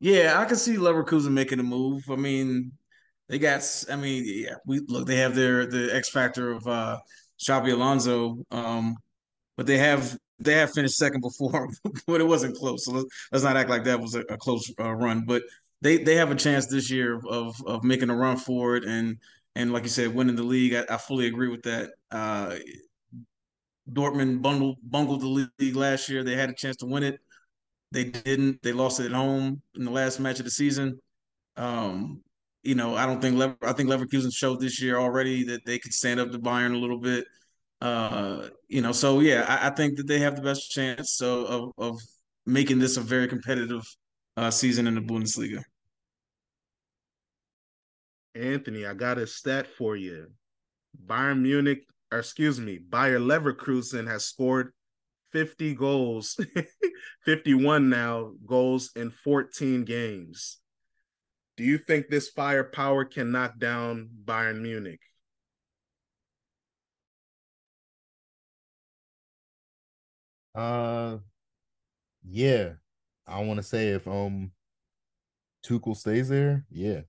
[0.00, 2.02] yeah, I can see Leverkusen making a move.
[2.10, 2.72] I mean,
[3.28, 3.62] they got.
[3.90, 5.06] I mean, yeah, we look.
[5.06, 6.98] They have their the X factor of uh,
[7.40, 8.96] Xabi Alonso, um,
[9.56, 11.68] but they have they have finished second before,
[12.06, 12.84] but it wasn't close.
[12.84, 15.24] So let's, let's not act like that was a, a close uh, run.
[15.26, 15.42] But
[15.80, 19.18] they they have a chance this year of of making a run for it, and
[19.54, 20.74] and like you said, winning the league.
[20.74, 21.90] I, I fully agree with that.
[22.10, 22.56] Uh,
[23.90, 26.22] Dortmund bungled bungled the league last year.
[26.22, 27.20] They had a chance to win it.
[27.92, 28.62] They didn't.
[28.62, 31.00] They lost it at home in the last match of the season.
[31.56, 32.22] Um,
[32.66, 35.78] you know, I don't think Lever- I think Leverkusen showed this year already that they
[35.78, 37.26] could stand up to Bayern a little bit.
[37.80, 41.44] Uh, you know, so yeah, I, I, think that they have the best chance of,
[41.44, 42.00] of, of
[42.46, 43.82] making this a very competitive
[44.36, 45.62] uh, season in the Bundesliga.
[48.34, 50.28] Anthony, I got a stat for you.
[51.06, 54.72] Bayern Munich, or excuse me, Bayer Leverkusen has scored
[55.32, 56.40] 50 goals,
[57.24, 60.58] 51 now goals in 14 games.
[61.56, 65.00] Do you think this firepower can knock down Bayern Munich?
[70.54, 71.18] Uh,
[72.24, 72.74] yeah,
[73.26, 74.52] I want to say if um
[75.64, 77.02] Tuchel stays there, yeah,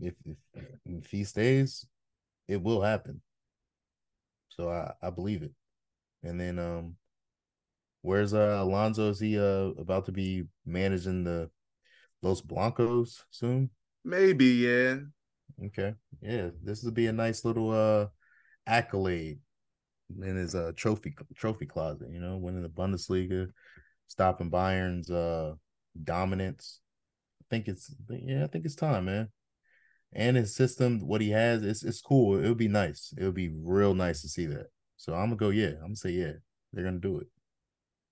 [0.00, 0.38] if if
[0.84, 1.86] if he stays,
[2.48, 3.22] it will happen.
[4.48, 5.52] So I I believe it.
[6.22, 6.96] And then um,
[8.02, 9.10] where's uh Alonso?
[9.10, 11.50] Is he uh about to be managing the
[12.22, 13.70] Los Blancos soon?
[14.04, 14.96] Maybe, yeah.
[15.66, 18.06] Okay, yeah, this would be a nice little uh
[18.66, 19.38] accolade
[20.20, 22.08] in his uh trophy trophy closet.
[22.10, 23.48] You know, winning the Bundesliga,
[24.06, 25.54] stopping Bayern's uh
[26.04, 26.80] dominance.
[27.40, 29.28] I think it's yeah, I think it's time, man.
[30.12, 32.38] And his system, what he has, it's it's cool.
[32.38, 33.12] It would be nice.
[33.16, 34.66] It would be real nice to see that.
[34.96, 35.72] So I'm gonna go, yeah.
[35.76, 36.32] I'm gonna say yeah.
[36.72, 37.28] They're gonna do it.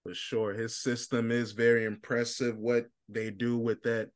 [0.04, 0.52] For sure.
[0.52, 2.56] His system is very impressive.
[2.58, 4.10] What they do with that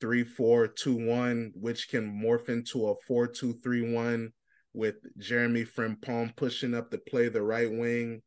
[0.00, 4.32] three four two one, which can morph into a four two three one
[4.74, 8.20] with Jeremy Frimpong pushing up to play the right wing.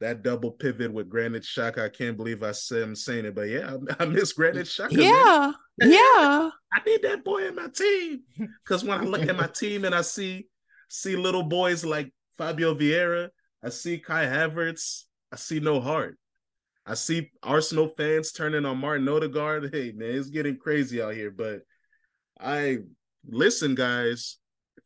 [0.00, 1.84] That double pivot with Granit Xhaka.
[1.84, 4.92] I can't believe I said I'm saying it, but yeah, I, I miss Granit Xhaka.
[4.92, 5.90] Yeah, man.
[5.92, 6.50] yeah.
[6.72, 9.94] I need that boy in my team because when I look at my team and
[9.94, 10.46] I see
[10.88, 13.28] see little boys like Fabio Vieira,
[13.62, 16.16] I see Kai Havertz, I see no heart.
[16.88, 19.70] I see Arsenal fans turning on Martin Odegaard.
[19.72, 21.30] Hey man, it's getting crazy out here.
[21.30, 21.60] But
[22.40, 22.78] I
[23.26, 24.38] listen, guys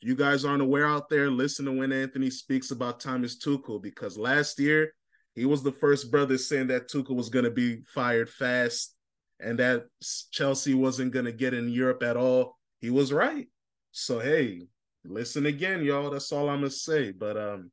[0.02, 4.18] you guys aren't aware out there, listen to when Anthony speaks about Thomas Tuchel because
[4.18, 4.92] last year
[5.36, 8.96] he was the first brother saying that Tuchel was going to be fired fast
[9.38, 9.84] and that
[10.32, 12.58] Chelsea wasn't going to get in Europe at all.
[12.80, 13.46] He was right.
[13.92, 14.62] So hey,
[15.04, 16.10] listen again, y'all.
[16.10, 17.12] That's all I'm gonna say.
[17.12, 17.70] But um,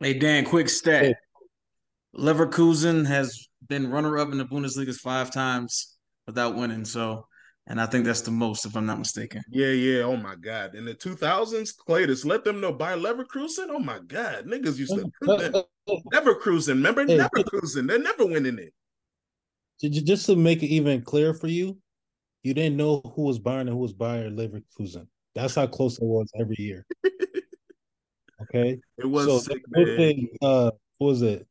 [0.00, 1.16] hey Dan, quick stat:
[2.16, 5.96] Leverkusen has been runner-up in the Bundesliga five times
[6.26, 6.84] without winning.
[6.84, 7.26] So
[7.68, 9.42] and I think that's the most, if I'm not mistaken.
[9.48, 10.02] Yeah, yeah.
[10.02, 10.74] Oh my God.
[10.74, 13.68] In the 2000s, Claytus, let them know Bayer Leverkusen.
[13.68, 15.08] Oh my God, niggas used to
[16.12, 16.68] Neverkusen.
[16.68, 17.86] Remember, hey, Neverkusen.
[17.86, 18.74] They're never winning it.
[19.80, 21.78] Did you just to make it even clearer for you?
[22.42, 25.06] You didn't know who was Bayern and who was Bayer Leverkusen.
[25.36, 26.86] That's how close it was every year.
[28.50, 28.80] Okay.
[28.98, 29.96] It was so sick, what man.
[29.96, 31.46] they, uh, what was it?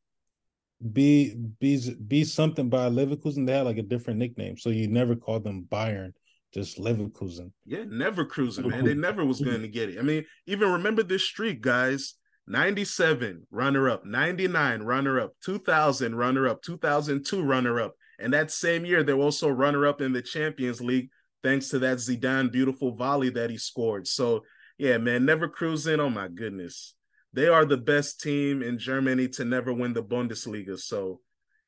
[0.92, 3.46] Be be something by Leverkusen.
[3.46, 6.12] They had like a different nickname, so you never called them Bayern,
[6.52, 7.52] just Leverkusen.
[7.64, 8.84] Yeah, Neverkusen, man.
[8.84, 9.98] They never was going to get it.
[9.98, 12.14] I mean, even remember this streak, guys.
[12.48, 17.94] 97 runner up, 99 runner up, 2000 runner up, 2002 runner up.
[18.18, 21.10] And that same year, they were also runner up in the Champions League,
[21.44, 24.08] thanks to that Zidane beautiful volley that he scored.
[24.08, 24.42] So,
[24.76, 26.00] yeah, man, Neverkusen.
[26.00, 26.96] Oh, my goodness.
[27.32, 30.78] They are the best team in Germany to never win the Bundesliga.
[30.78, 31.20] So,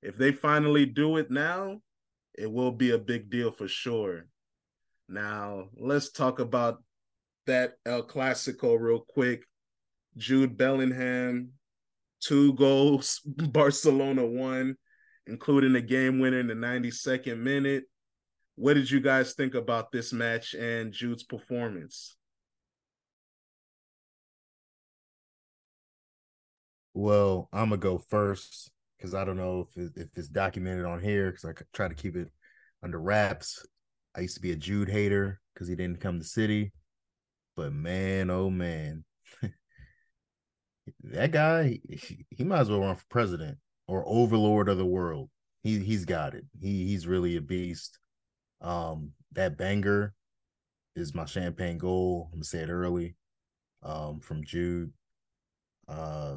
[0.02, 1.80] if they finally do it now,
[2.36, 4.26] it will be a big deal for sure.
[5.08, 6.82] Now, let's talk about
[7.46, 9.44] that El Clasico real quick.
[10.16, 11.52] Jude Bellingham,
[12.20, 14.76] two goals, Barcelona won,
[15.26, 17.84] including a game winner in the 92nd minute.
[18.56, 22.16] What did you guys think about this match and Jude's performance?
[26.94, 31.00] Well, I'm gonna go first because I don't know if it, if it's documented on
[31.00, 32.30] here because I try to keep it
[32.82, 33.66] under wraps.
[34.16, 36.72] I used to be a Jude hater because he didn't come to City,
[37.56, 39.04] but man, oh man,
[41.04, 45.30] that guy, he, he might as well run for president or overlord of the world.
[45.62, 46.44] He he's got it.
[46.60, 47.98] He he's really a beast.
[48.60, 50.14] Um, that banger
[50.96, 52.28] is my champagne goal.
[52.32, 53.16] I'm gonna say it early.
[53.82, 54.92] Um, from Jude.
[55.88, 56.36] Uh,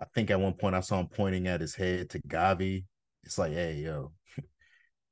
[0.00, 2.84] I think at one point I saw him pointing at his head to Gavi.
[3.22, 4.12] It's like, hey, yo,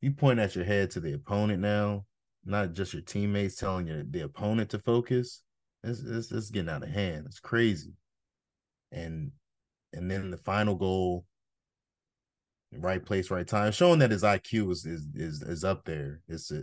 [0.00, 2.04] you point at your head to the opponent now,
[2.44, 5.42] not just your teammates telling you the opponent to focus.
[5.84, 7.24] It's, it's, it's getting out of hand.
[7.26, 7.92] It's crazy.
[8.90, 9.32] And
[9.92, 11.24] and then the final goal,
[12.72, 16.20] right place, right time, showing that his IQ is is is, is up there.
[16.28, 16.62] It's a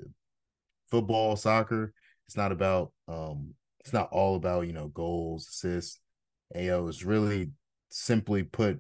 [0.90, 1.94] football, soccer.
[2.28, 3.54] It's not about um.
[3.80, 6.00] It's not all about you know goals, assists.
[6.56, 7.52] AO is really
[7.90, 8.80] simply put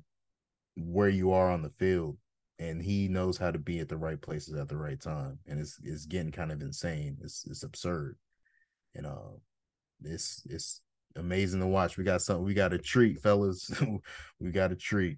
[0.75, 2.17] where you are on the field
[2.59, 5.59] and he knows how to be at the right places at the right time and
[5.59, 7.17] it's it's getting kind of insane.
[7.21, 8.17] It's it's absurd.
[8.95, 9.37] And uh
[10.03, 10.81] it's it's
[11.15, 11.97] amazing to watch.
[11.97, 13.71] We got something we got a treat fellas.
[14.39, 15.17] We got a treat.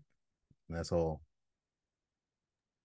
[0.70, 1.22] That's all.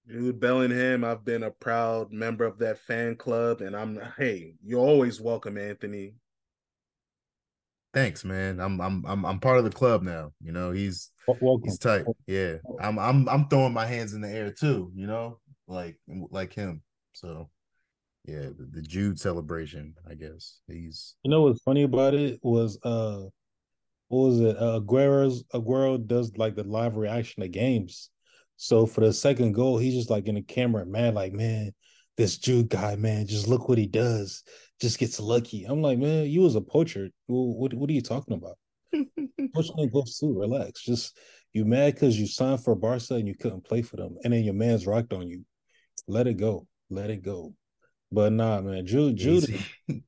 [0.09, 4.81] Jude Bellingham, I've been a proud member of that fan club, and I'm hey, you're
[4.81, 6.15] always welcome, Anthony
[7.97, 8.61] thanks, man.
[8.61, 10.33] I'm I'm I'm I'm part of the club now.
[10.41, 11.63] You know, he's Welcome.
[11.65, 12.05] he's tight.
[12.27, 14.93] Yeah, I'm I'm I'm throwing my hands in the air too.
[14.95, 16.83] You know, like like him.
[17.15, 17.49] So
[18.27, 19.95] yeah, the, the Jude celebration.
[20.09, 21.15] I guess he's.
[21.23, 23.23] You know what's funny about it was uh,
[24.09, 24.57] what was it?
[24.59, 28.11] Uh, Aguero's Aguero does like the live reaction to games.
[28.59, 31.73] So for the second goal, he's just like in the camera, man, like man,
[32.17, 34.43] this Jude guy, man, just look what he does
[34.81, 35.65] just gets lucky.
[35.65, 37.09] I'm like, man, you was a poacher.
[37.27, 38.59] What what are you talking about?
[39.55, 40.39] Poaching goes too.
[40.39, 40.83] Relax.
[40.83, 41.19] Just
[41.53, 44.45] you mad because you signed for Barca and you couldn't play for them, and then
[44.45, 45.45] your man's rocked on you.
[46.07, 46.67] Let it go.
[46.91, 47.55] Let it go.
[48.13, 49.65] But nah, man, Jude, Jude.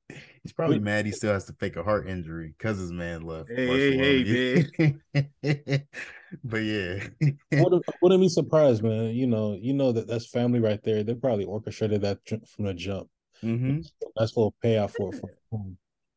[0.48, 1.06] He's, he's probably mad.
[1.06, 3.50] He still has to fake a heart injury because his man left.
[3.50, 5.82] Hey, hey, hey, man.
[6.44, 7.06] but yeah,
[7.52, 9.14] wouldn't, wouldn't be surprised, man.
[9.14, 11.02] You know, you know that that's family right there.
[11.02, 13.08] They probably orchestrated that from the jump.
[13.42, 13.80] Mm-hmm.
[14.16, 15.12] That's what payoff for.
[15.12, 15.64] for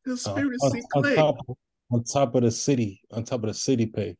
[0.04, 1.36] Conspiracy uh, on, on, top,
[1.92, 4.16] on top of the city, on top of the city pay.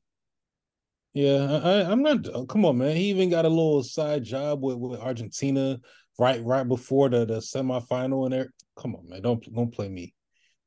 [1.15, 2.27] Yeah, I, I'm not.
[2.27, 2.97] Uh, come on, man.
[2.97, 5.79] He even got a little side job with, with Argentina
[6.19, 8.53] right right before the the semifinal and there.
[8.77, 9.23] Come on, man.
[9.23, 10.15] Don't don't play me.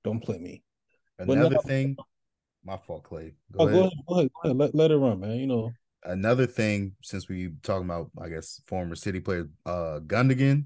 [0.04, 0.64] Don't play me.
[1.18, 1.96] Another now, thing,
[2.64, 3.34] my fault, Clay.
[3.52, 3.74] Go, oh, ahead.
[3.76, 3.94] go ahead.
[4.08, 4.30] Go ahead.
[4.34, 4.58] Go ahead.
[4.58, 5.38] Let, let it run, man.
[5.38, 5.72] You know.
[6.04, 10.66] Another thing, since we talking about, I guess, former City player, uh, Gundogan,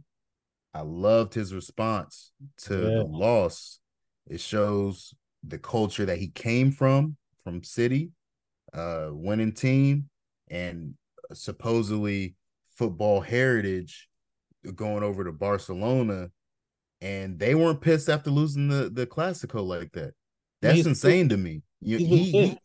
[0.73, 2.31] I loved his response
[2.63, 2.97] to yeah.
[2.97, 3.79] the loss.
[4.27, 5.13] It shows
[5.43, 8.11] the culture that he came from, from City,
[8.73, 10.09] uh, winning team,
[10.49, 10.95] and
[11.33, 12.35] supposedly
[12.75, 14.08] football heritage
[14.75, 16.29] going over to Barcelona.
[17.01, 20.13] And they weren't pissed after losing the, the Clasico like that.
[20.61, 21.61] That's he's insane to me.
[21.79, 22.57] You, he, he,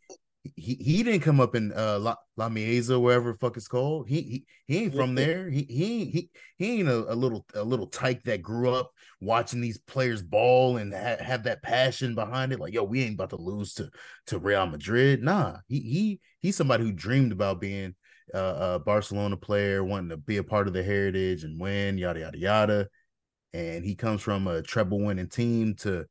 [0.57, 4.09] he he didn't come up in uh La, La Masia, wherever the fuck it's called.
[4.09, 5.49] He he, he ain't from there.
[5.49, 8.91] He he he he ain't a, a little a little tyke that grew up
[9.21, 12.59] watching these players ball and ha- have that passion behind it.
[12.59, 13.89] Like, yo, we ain't about to lose to
[14.27, 15.23] to Real Madrid.
[15.23, 17.95] Nah, he he he's somebody who dreamed about being
[18.33, 22.21] uh, a Barcelona player, wanting to be a part of the heritage and win, yada
[22.21, 22.89] yada yada.
[23.53, 26.07] And he comes from a treble winning team to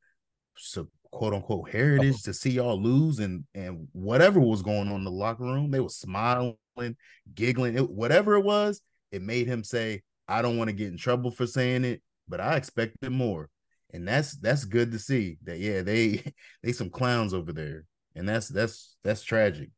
[0.58, 5.04] so quote unquote heritage to see y'all lose and and whatever was going on in
[5.04, 6.56] the locker room, they were smiling,
[7.34, 10.98] giggling, it, whatever it was, it made him say, I don't want to get in
[10.98, 13.50] trouble for saying it, but I expected more.
[13.94, 15.38] and that's that's good to see.
[15.44, 16.24] That yeah, they
[16.64, 17.86] they some clowns over there,
[18.16, 19.70] and that's that's that's tragic.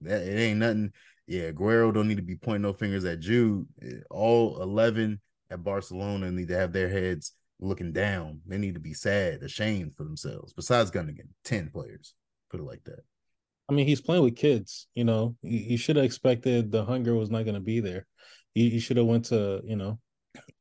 [0.00, 0.92] That it ain't nothing.
[1.26, 3.66] Yeah, Aguero don't need to be pointing no fingers at Jude.
[3.82, 5.20] Eh, all eleven
[5.50, 8.40] at Barcelona need to have their heads looking down.
[8.46, 10.52] They need to be sad, ashamed for themselves.
[10.52, 12.14] Besides Gundogan, ten players.
[12.50, 13.00] Put it like that.
[13.68, 14.88] I mean, he's playing with kids.
[14.94, 18.06] You know, you should have expected the hunger was not going to be there.
[18.54, 19.98] He, he should have went to you know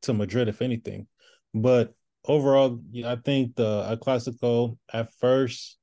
[0.04, 1.08] to Madrid if anything.
[1.54, 1.94] But
[2.26, 5.78] overall, I think the a Clasico at first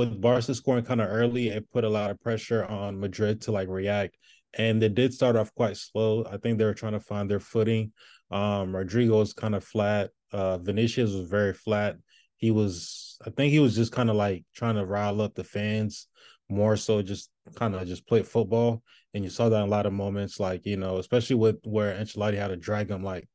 [0.00, 3.52] with Barca scoring kind of early, it put a lot of pressure on Madrid to
[3.52, 4.16] like react.
[4.54, 6.24] And they did start off quite slow.
[6.28, 7.92] I think they were trying to find their footing.
[8.30, 10.10] Um, Rodrygo was kind of flat.
[10.32, 11.96] Uh, Vinicius was very flat.
[12.38, 15.44] He was, I think he was just kind of like trying to rile up the
[15.44, 16.08] fans
[16.48, 18.82] more so just kind of just play football.
[19.14, 21.94] And you saw that in a lot of moments, like, you know, especially with where
[21.94, 23.28] Ancelotti had to drag him like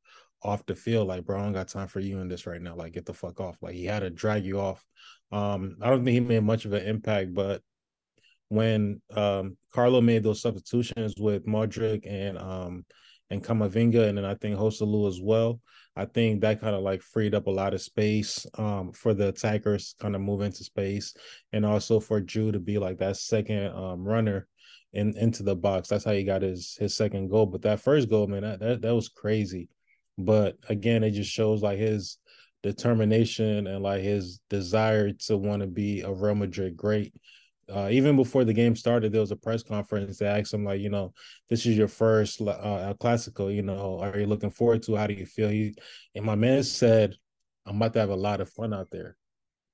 [0.46, 2.76] off the field, like, bro, I don't got time for you in this right now.
[2.76, 3.58] Like, get the fuck off.
[3.62, 4.86] Like, he had to drag you off.
[5.32, 7.62] Um, I don't think he made much of an impact, but
[8.50, 12.86] when um Carlo made those substitutions with Modric and um
[13.32, 15.60] and Camavinga, and then I think Joselu as well.
[15.96, 19.30] I think that kind of like freed up a lot of space um, for the
[19.30, 21.16] attackers kind of move into space,
[21.54, 24.48] and also for Drew to be like that second um, runner
[24.94, 25.88] in into the box.
[25.88, 27.48] That's how he got his his second goal.
[27.48, 29.70] But that first goal, man, that that, that was crazy.
[30.18, 32.18] But again, it just shows like his
[32.64, 37.14] determination and like his desire to want to be a Real Madrid great
[37.74, 40.20] uh, even before the game started, there was a press conference.
[40.20, 41.14] They asked him, like, you know,
[41.50, 43.50] this is your first uh, classical.
[43.52, 44.96] You know, are you looking forward to?
[44.96, 45.50] How do you feel?
[45.50, 45.76] He
[46.14, 47.16] and my man said,
[47.66, 49.18] "I'm about to have a lot of fun out there."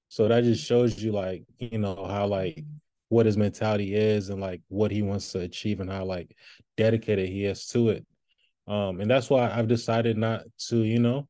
[0.08, 2.64] So that just shows you, like, you know, how like
[3.10, 6.36] what his mentality is and like what he wants to achieve and how like
[6.78, 8.06] dedicated he is to it.
[8.68, 11.28] Um, and that's why I've decided not to, you know,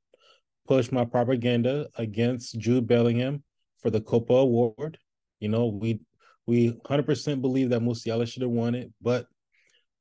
[0.67, 3.43] push my propaganda against Jude Bellingham
[3.81, 4.97] for the Kopa Award.
[5.39, 6.01] You know, we
[6.45, 9.25] we 100% believe that Musiala should have won it, but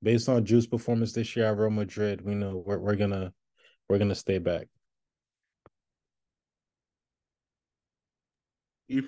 [0.02, 3.32] based on Jude's performance this year at Real Madrid, we know we're, we're gonna
[3.88, 4.66] we're gonna stay back.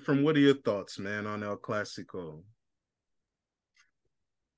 [0.05, 2.43] From what are your thoughts, man, on El Clasico?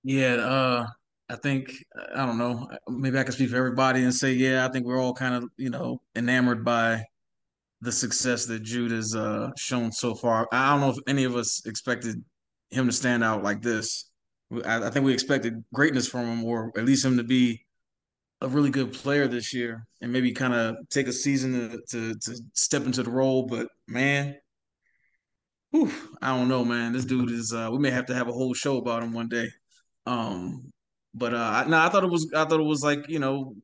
[0.04, 0.86] Yeah, uh,
[1.30, 1.74] I think
[2.16, 2.70] I don't know.
[2.88, 5.50] Maybe I can speak for everybody and say, yeah, I think we're all kind of
[5.58, 7.04] you know enamored by
[7.82, 10.48] the success that Jude has uh, shown so far.
[10.52, 12.24] I don't know if any of us expected
[12.70, 14.10] him to stand out like this.
[14.66, 17.66] I, I think we expected greatness from him, or at least him to be
[18.42, 22.16] a really good player this year, and maybe kind of take a season to, to,
[22.20, 23.48] to step into the role.
[23.48, 24.36] But man,
[25.72, 26.94] whew, I don't know, man.
[26.94, 27.54] This dude is.
[27.54, 29.48] Uh, we may have to have a whole show about him one day.
[30.06, 30.72] Um,
[31.16, 32.30] but uh, no, I thought it was.
[32.36, 33.56] I thought it was like you know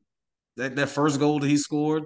[0.56, 2.04] that that first goal that he scored,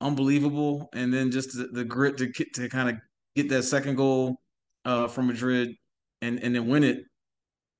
[0.00, 2.96] unbelievable, and then just the, the grit to to kind of
[3.34, 4.40] get that second goal
[4.84, 5.70] uh, from Madrid
[6.22, 7.04] and and then win it.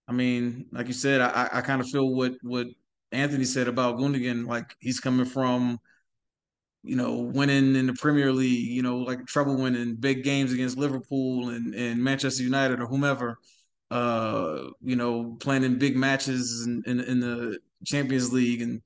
[0.09, 2.67] I mean, like you said, I I kind of feel what what
[3.13, 4.47] Anthony said about Gundogan.
[4.47, 5.79] Like he's coming from,
[6.83, 10.79] you know, winning in the Premier League, you know, like treble winning big games against
[10.79, 13.39] Liverpool and, and Manchester United or whomever.
[13.91, 18.81] Uh, you know, playing in big matches in, in, in the Champions League and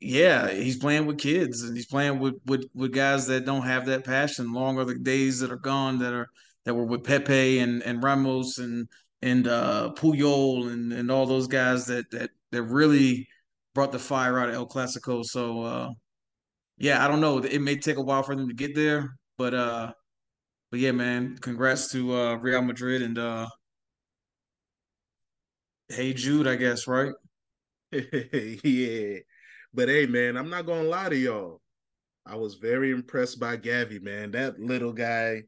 [0.00, 3.86] yeah, he's playing with kids and he's playing with, with with guys that don't have
[3.86, 4.52] that passion.
[4.52, 6.28] Long are the days that are gone that are
[6.64, 8.88] that were with Pepe and and Ramos and
[9.22, 13.26] and uh, Puyol and and all those guys that that that really
[13.74, 15.24] brought the fire out of El Clasico.
[15.24, 15.90] So uh,
[16.78, 17.38] yeah, I don't know.
[17.38, 19.92] It may take a while for them to get there, but uh,
[20.70, 23.48] but yeah, man, congrats to uh, Real Madrid and uh,
[25.88, 27.12] hey Jude, I guess, right?
[27.92, 29.18] yeah,
[29.72, 31.60] but hey, man, I'm not gonna lie to y'all.
[32.26, 34.32] I was very impressed by Gavi, man.
[34.32, 35.44] That little guy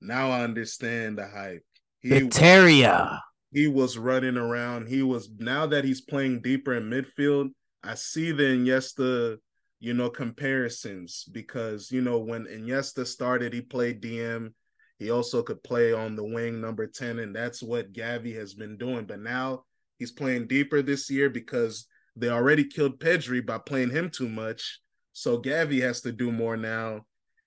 [0.00, 1.64] now I understand the hype.
[2.00, 3.22] He, Viteria.
[3.52, 4.88] He was running around.
[4.88, 7.50] He was now that he's playing deeper in midfield.
[7.84, 9.36] I see the Iniesta,
[9.78, 14.54] you know, comparisons because you know when Iniesta started, he played DM.
[14.98, 18.78] He also could play on the wing, number ten, and that's what Gavi has been
[18.78, 19.04] doing.
[19.04, 19.64] But now
[20.02, 21.86] he's playing deeper this year because
[22.16, 24.80] they already killed Pedri by playing him too much.
[25.12, 27.06] So Gavi has to do more now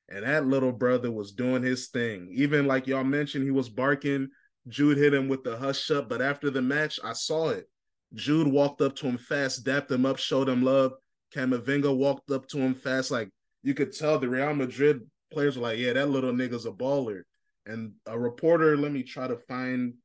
[0.10, 2.30] and that little brother was doing his thing.
[2.32, 4.30] Even like y'all mentioned, he was barking.
[4.68, 7.68] Jude hit him with the hush up, but after the match, I saw it.
[8.14, 10.94] Jude walked up to him fast, dapped him up, showed him love.
[11.34, 13.12] Camavinga walked up to him fast.
[13.12, 13.30] Like
[13.64, 15.02] you could tell the Real Madrid
[15.32, 17.24] players were like, yeah, that little nigga's a baller.
[17.66, 19.96] And a reporter, let me try to find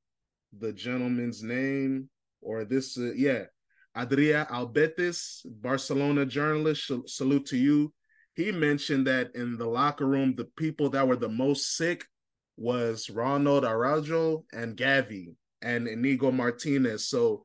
[0.59, 2.09] the gentleman's name
[2.41, 3.45] or this, uh, yeah,
[3.97, 6.91] Adria Albetis, Barcelona journalist.
[7.07, 7.93] Salute to you
[8.41, 12.07] he mentioned that in the locker room, the people that were the most sick
[12.57, 17.09] was Ronald Araujo and Gavi and Inigo Martinez.
[17.09, 17.45] So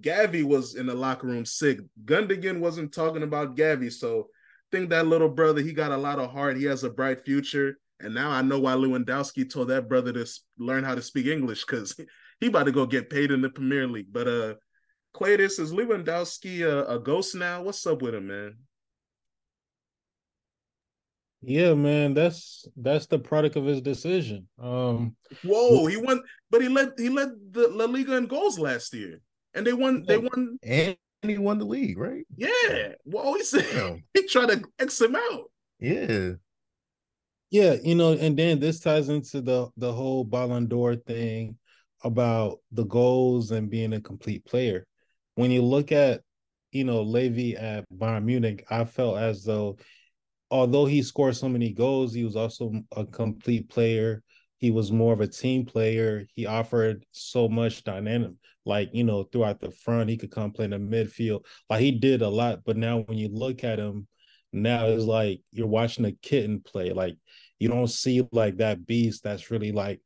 [0.00, 1.80] Gavi was in the locker room sick.
[2.04, 3.92] Gundogan wasn't talking about Gavi.
[3.92, 6.56] So I think that little brother, he got a lot of heart.
[6.56, 7.78] He has a bright future.
[8.00, 10.26] And now I know why Lewandowski told that brother to
[10.58, 11.94] learn how to speak English because
[12.42, 14.12] he about to go get paid in the Premier League.
[14.12, 14.54] But uh
[15.14, 17.62] Claytis, is Lewandowski a, a ghost now?
[17.62, 18.56] What's up with him, man?
[21.40, 24.48] Yeah, man, that's that's the product of his decision.
[24.60, 25.14] Um
[25.44, 26.20] Whoa, he won,
[26.50, 29.20] but he led he led the La Liga in goals last year,
[29.54, 30.04] and they won.
[30.06, 32.26] They won, and he won the league, right?
[32.36, 32.94] Yeah.
[33.04, 35.44] Well, he said he tried to X him out.
[35.78, 36.32] Yeah.
[37.50, 41.58] Yeah, you know, and then this ties into the the whole Ballon d'Or thing
[42.04, 44.86] about the goals and being a complete player.
[45.34, 46.22] When you look at,
[46.72, 49.76] you know, Levy at Bayern Munich, I felt as though
[50.52, 54.22] although he scored so many goals, he was also a complete player.
[54.58, 56.26] He was more of a team player.
[56.34, 58.32] He offered so much dynamic,
[58.64, 60.10] like you know, throughout the front.
[60.10, 61.46] He could come play in the midfield.
[61.68, 62.60] Like he did a lot.
[62.64, 64.06] But now when you look at him,
[64.52, 66.92] now it's like you're watching a kitten play.
[66.92, 67.16] Like
[67.58, 70.00] you don't see like that beast that's really like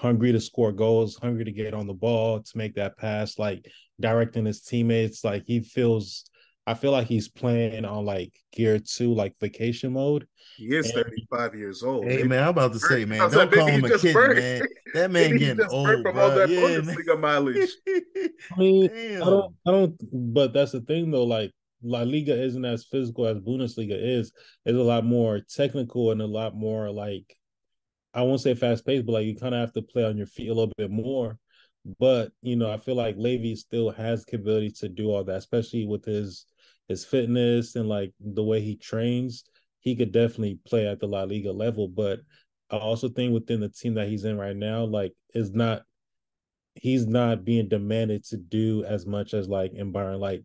[0.00, 3.70] hungry to score goals, hungry to get on the ball, to make that pass, like
[4.00, 5.24] directing his teammates.
[5.24, 6.30] Like he feels
[6.66, 10.26] I feel like he's playing on like gear two, like vacation mode.
[10.56, 12.04] He is and, 35 years old.
[12.06, 14.38] Hey man, I'm about to say, man, don't like, call him a kid, burned.
[14.38, 14.62] man.
[14.94, 16.18] That man getting old, from bro.
[16.18, 17.70] all that yeah, Bundesliga mileage.
[17.86, 19.22] I mean, Damn.
[19.22, 20.34] I don't, I don't.
[20.34, 21.24] But that's the thing, though.
[21.24, 24.32] Like La Liga isn't as physical as Bundesliga is.
[24.64, 27.36] It's a lot more technical and a lot more like
[28.12, 30.26] I won't say fast paced, but like you kind of have to play on your
[30.26, 31.38] feet a little bit more.
[31.98, 35.36] But you know, I feel like Levy still has the ability to do all that,
[35.36, 36.46] especially with his
[36.88, 39.44] his fitness and like the way he trains,
[39.78, 41.88] he could definitely play at the La Liga level.
[41.88, 42.20] But
[42.70, 45.82] I also think within the team that he's in right now, like is not
[46.74, 50.18] he's not being demanded to do as much as like in Bayern.
[50.18, 50.42] Like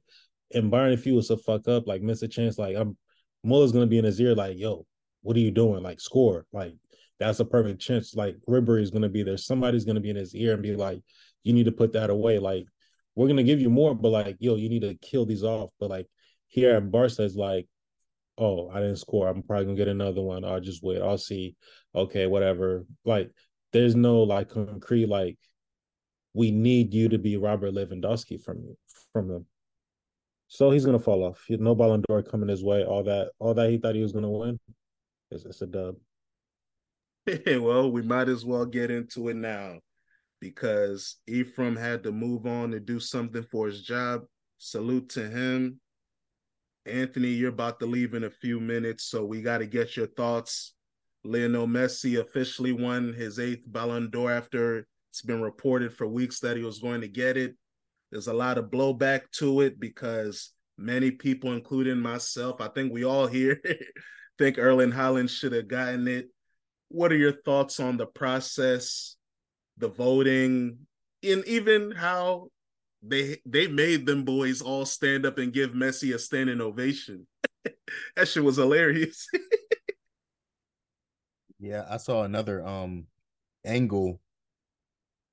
[0.52, 2.98] in Bayern, if he was to fuck up, like miss a chance, like I'm
[3.44, 4.86] Muller's gonna be in his ear, like, yo,
[5.22, 5.84] what are you doing?
[5.84, 6.46] Like score.
[6.52, 6.76] Like
[7.20, 8.16] that's a perfect chance.
[8.16, 9.38] Like Ribery is gonna be there.
[9.38, 11.02] Somebody's gonna be in his ear and be like,
[11.44, 12.40] you need to put that away.
[12.40, 12.66] Like,
[13.16, 15.70] we're gonna give you more, but like, yo, you need to kill these off.
[15.80, 16.08] But like
[16.48, 17.68] here at Barca is like,
[18.38, 19.28] oh, I didn't score.
[19.28, 20.44] I'm probably gonna get another one.
[20.44, 21.02] I'll just wait.
[21.02, 21.56] I'll see.
[21.94, 22.86] Okay, whatever.
[23.06, 23.32] Like,
[23.72, 25.38] there's no like concrete like,
[26.34, 28.78] we need you to be Robert Lewandowski from you
[29.14, 29.46] from them.
[30.48, 31.46] So he's gonna fall off.
[31.50, 32.84] No Ballon d'Or coming his way.
[32.84, 34.60] All that, all that he thought he was gonna win,
[35.32, 35.96] it's, it's a dub.
[37.48, 39.80] well, we might as well get into it now
[40.40, 44.24] because Ephraim had to move on to do something for his job.
[44.58, 45.80] Salute to him.
[46.86, 50.08] Anthony, you're about to leave in a few minutes, so we got to get your
[50.08, 50.74] thoughts.
[51.24, 56.58] Lionel Messi officially won his eighth Ballon d'Or after it's been reported for weeks that
[56.58, 57.56] he was going to get it.
[58.12, 63.04] There's a lot of blowback to it because many people, including myself, I think we
[63.04, 63.60] all here
[64.38, 66.30] think Erling Haaland should have gotten it.
[66.96, 69.18] What are your thoughts on the process,
[69.78, 70.78] the voting,
[71.22, 72.48] and even how
[73.04, 77.28] they they made them boys all stand up and give Messi a standing ovation.
[78.16, 79.28] that shit was hilarious.
[81.60, 83.08] yeah, I saw another um
[83.66, 84.22] angle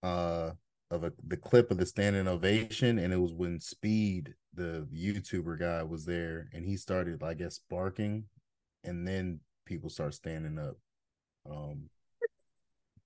[0.02, 0.50] uh
[0.90, 5.60] of a, the clip of the standing ovation, and it was when Speed, the YouTuber
[5.60, 8.24] guy, was there, and he started, I guess, barking,
[8.82, 10.76] and then people start standing up.
[11.48, 11.88] Um,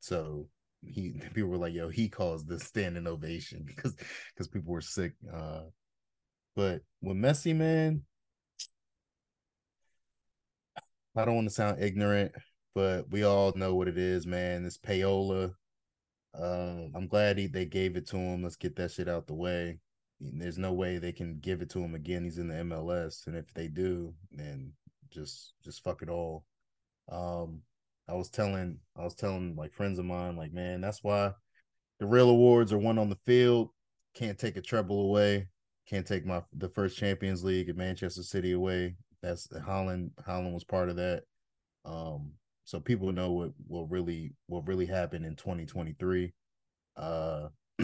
[0.01, 0.49] so
[0.83, 3.95] he people were like, "Yo, he caused the standing ovation because
[4.35, 5.63] because people were sick." Uh,
[6.55, 8.03] but with Messi, man,
[11.17, 12.33] I don't want to sound ignorant,
[12.75, 14.65] but we all know what it is, man.
[14.65, 15.53] This payola.
[16.35, 18.43] Uh, I'm glad he, they gave it to him.
[18.43, 19.79] Let's get that shit out the way.
[20.21, 22.25] There's no way they can give it to him again.
[22.25, 24.73] He's in the MLS, and if they do, then
[25.11, 26.45] just just fuck it all.
[27.11, 27.63] Um,
[28.09, 31.33] I was telling I was telling like friends of mine, like, man, that's why
[31.99, 33.71] the real awards are won on the field.
[34.15, 35.49] Can't take a treble away.
[35.89, 38.97] Can't take my the first Champions League at Manchester City away.
[39.23, 40.11] That's Haaland.
[40.27, 41.25] Haaland was part of that.
[41.85, 42.33] Um,
[42.65, 46.33] so people know what what really what really happened in 2023.
[46.97, 47.49] Uh,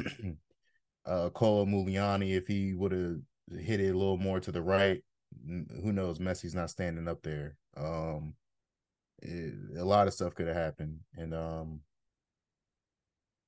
[1.06, 3.16] uh, Muani, if he would have
[3.60, 5.02] hit it a little more to the right,
[5.46, 6.18] who knows?
[6.18, 7.56] Messi's not standing up there.
[7.76, 8.34] Um,
[9.22, 10.98] it, a lot of stuff could have happened.
[11.16, 11.80] And um,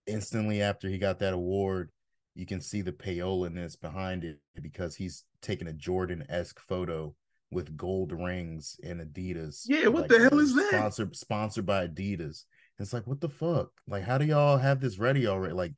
[0.07, 1.91] instantly after he got that award,
[2.35, 7.15] you can see the payolaness behind it because he's taking a Jordan esque photo
[7.51, 9.63] with gold rings and Adidas.
[9.67, 10.71] Yeah, what the hell is that?
[10.71, 12.45] Sponsored sponsored by Adidas.
[12.81, 13.69] It's like, what the fuck?
[13.87, 15.55] Like, how do y'all have this ready already?
[15.55, 15.75] Like,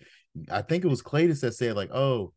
[0.51, 2.32] I think it was Claytis that said, like, oh,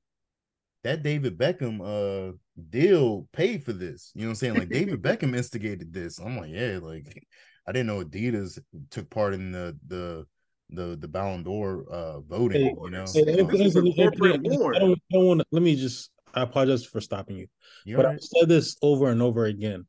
[0.83, 2.33] that David Beckham uh
[2.69, 4.11] deal paid for this.
[4.15, 4.55] You know what I'm saying?
[4.55, 6.19] Like David Beckham instigated this.
[6.19, 7.25] I'm like, yeah, like
[7.69, 8.57] I didn't know Adidas
[8.89, 10.25] took part in the the
[10.71, 13.05] the the Ballon d'Or uh voting, hey, you know.
[13.13, 17.47] Hey, hey, I don't, don't want to let me just I apologize for stopping you.
[17.85, 18.15] You're but right.
[18.15, 19.85] I've said this over and over again.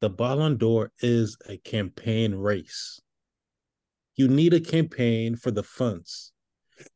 [0.00, 2.98] The Ballon d'Or is a campaign race.
[4.14, 6.32] You need a campaign for the funds.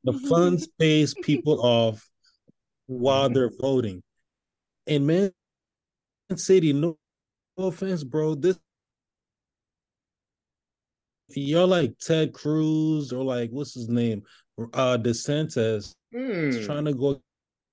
[0.05, 2.09] The funds pays people off
[2.87, 4.03] while they're voting.
[4.87, 5.33] And Man
[6.37, 6.97] City, no,
[7.59, 8.35] no offense, bro.
[8.35, 8.59] This
[11.37, 14.23] y'all like Ted Cruz or like what's his name,
[14.59, 16.65] uh DeSantis mm.
[16.67, 17.21] trying to go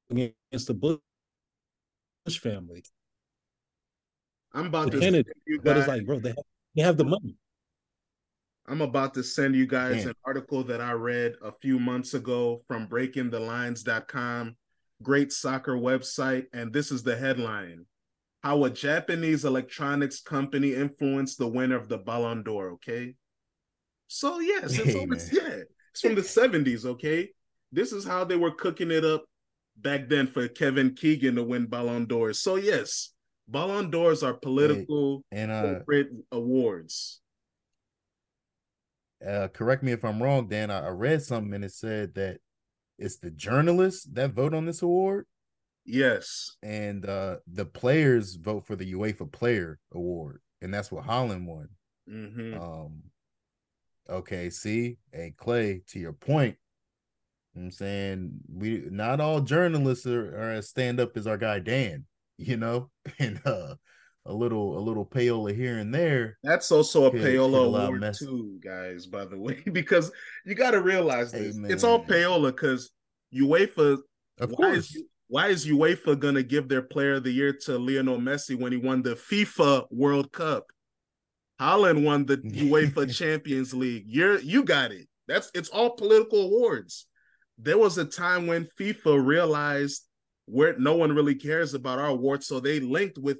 [0.09, 2.83] against the Bush family.
[4.53, 6.37] I'm about the to Kennedy, you guys, but it's like, bro, they have,
[6.75, 7.35] they have the money.
[8.67, 12.63] I'm about to send you guys an article that I read a few months ago
[12.67, 14.55] from breakingthelines.com.
[15.01, 16.45] Great soccer website.
[16.51, 17.85] And this is the headline
[18.43, 22.71] How a Japanese electronics company influenced the winner of the Ballon d'Or.
[22.71, 23.15] Okay.
[24.07, 26.85] So, yes, it's, hey, yeah, it's from the 70s.
[26.85, 27.29] Okay.
[27.71, 29.25] This is how they were cooking it up
[29.77, 32.33] back then for Kevin Keegan to win Ballon d'Or.
[32.33, 33.13] So, yes,
[33.47, 35.79] Ballon d'Ors are political hey, and uh,
[36.31, 37.21] awards
[39.25, 40.71] uh, correct me if I'm wrong, Dan.
[40.71, 42.39] I, I read something and it said that
[42.97, 45.25] it's the journalists that vote on this award.
[45.85, 46.55] Yes.
[46.61, 51.69] And uh, the players vote for the UEFA Player Award, and that's what Haaland won.
[52.09, 52.61] Mm-hmm.
[52.61, 53.03] Um,
[54.09, 56.55] okay, see, hey Clay, to your point,
[57.55, 62.05] I'm saying we not all journalists are, are as stand up as our guy Dan,
[62.37, 62.89] you know,
[63.19, 63.75] and uh,
[64.25, 66.37] a little a little payola here and there.
[66.43, 69.05] That's also a could, payola award mess- too, guys.
[69.05, 70.11] By the way, because
[70.45, 71.71] you got to realize this: Amen.
[71.71, 72.91] it's all payola because
[73.33, 73.99] UEFA.
[74.39, 74.95] Of why course.
[74.95, 78.71] Is, why is UEFA gonna give their Player of the Year to Lionel Messi when
[78.71, 80.67] he won the FIFA World Cup?
[81.59, 84.05] Haaland won the UEFA Champions League.
[84.07, 85.07] You're you got it.
[85.27, 87.05] That's it's all political awards.
[87.57, 90.03] There was a time when FIFA realized
[90.45, 93.39] where no one really cares about our awards, so they linked with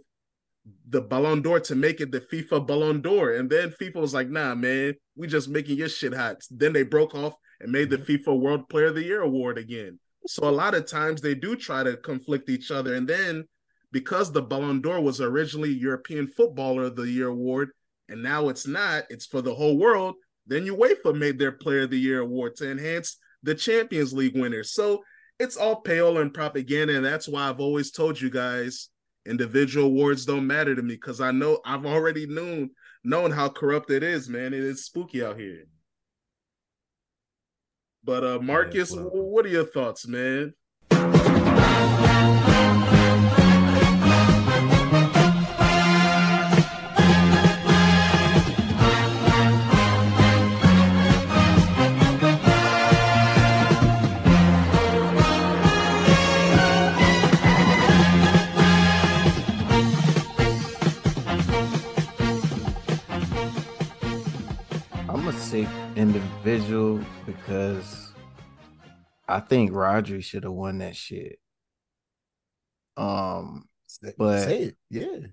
[0.90, 3.34] the Ballon d'Or to make it the FIFA Ballon d'Or.
[3.34, 6.42] And then FIFA was like, nah, man, we just making your shit hot.
[6.52, 7.98] Then they broke off and made the.
[7.98, 10.00] FIFA World Player of the Year award again.
[10.26, 12.96] So a lot of times they do try to conflict each other.
[12.96, 13.46] And then
[13.92, 17.70] because the Ballon d'Or was originally European Footballer of the Year award,
[18.10, 21.90] and now it's not, it's for the whole world, then UEFA made their Player of
[21.90, 24.74] the Year award to enhance the Champions League winners.
[24.74, 25.04] So
[25.40, 26.96] it's all pale and propaganda.
[26.96, 28.90] And that's why I've always told you guys
[29.26, 32.72] individual awards don't matter to me because I know I've already known
[33.04, 34.54] known how corrupt it is, man.
[34.54, 35.66] It is spooky out here.
[38.04, 40.54] But uh Marcus, yeah, what are your thoughts, man?
[65.96, 68.12] Individual because
[69.28, 71.40] I think Rodri should have won that shit.
[72.98, 73.68] Um,
[74.18, 75.28] but say it, yeah.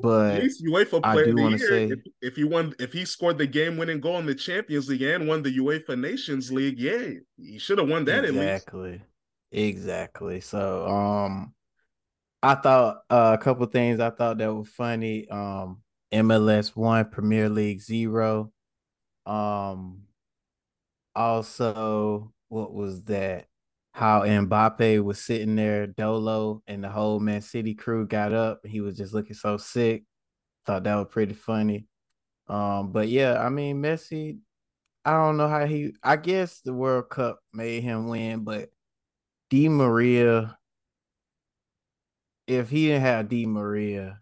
[0.00, 3.38] But UEFA player I do want to say if, if he won, if he scored
[3.38, 7.58] the game-winning goal in the Champions League and won the UEFA Nations League, yeah, he
[7.58, 9.02] should have won that exactly,
[9.50, 10.40] exactly.
[10.40, 11.54] So, um,
[12.42, 15.28] I thought uh, a couple things I thought that were funny.
[15.28, 18.52] Um, MLS one, Premier League zero.
[19.30, 20.02] Um,
[21.14, 23.46] also, what was that?
[23.92, 28.64] How Mbappe was sitting there, Dolo, and the whole Man City crew got up.
[28.64, 30.04] He was just looking so sick.
[30.66, 31.86] Thought that was pretty funny.
[32.48, 34.38] Um, but yeah, I mean, Messi,
[35.04, 35.94] I don't know how he.
[36.02, 38.70] I guess the World Cup made him win, but
[39.50, 40.58] Di Maria,
[42.46, 44.20] if he didn't have Di Maria,